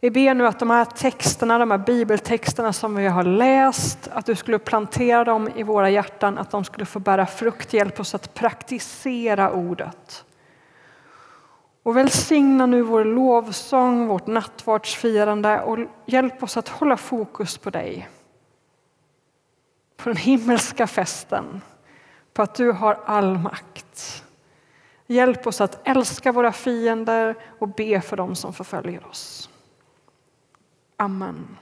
Vi 0.00 0.10
ber 0.10 0.34
nu 0.34 0.46
att 0.46 0.58
de 0.58 0.70
här 0.70 0.84
texterna, 0.84 1.58
de 1.58 1.70
här 1.70 1.78
bibeltexterna 1.78 2.72
som 2.72 2.94
vi 2.94 3.06
har 3.06 3.24
läst, 3.24 4.08
att 4.12 4.26
du 4.26 4.34
skulle 4.34 4.58
plantera 4.58 5.24
dem 5.24 5.48
i 5.56 5.62
våra 5.62 5.90
hjärtan, 5.90 6.38
att 6.38 6.50
de 6.50 6.64
skulle 6.64 6.84
få 6.84 6.98
bära 6.98 7.26
frukt. 7.26 7.72
Hjälp 7.72 8.00
oss 8.00 8.14
att 8.14 8.34
praktisera 8.34 9.52
ordet. 9.52 10.24
Och 11.82 11.96
välsigna 11.96 12.66
nu 12.66 12.82
vår 12.82 13.04
lovsång, 13.04 14.06
vårt 14.06 14.26
nattvardsfirande 14.26 15.60
och 15.60 15.78
hjälp 16.06 16.42
oss 16.42 16.56
att 16.56 16.68
hålla 16.68 16.96
fokus 16.96 17.58
på 17.58 17.70
dig. 17.70 18.08
På 19.96 20.08
den 20.08 20.16
himmelska 20.16 20.86
festen, 20.86 21.60
på 22.34 22.42
att 22.42 22.54
du 22.54 22.72
har 22.72 23.00
all 23.04 23.38
makt. 23.38 24.24
Hjälp 25.06 25.46
oss 25.46 25.60
att 25.60 25.88
älska 25.88 26.32
våra 26.32 26.52
fiender 26.52 27.34
och 27.58 27.68
be 27.68 28.00
för 28.00 28.16
dem 28.16 28.34
som 28.34 28.52
förföljer 28.52 29.06
oss. 29.06 29.50
Amen. 30.96 31.56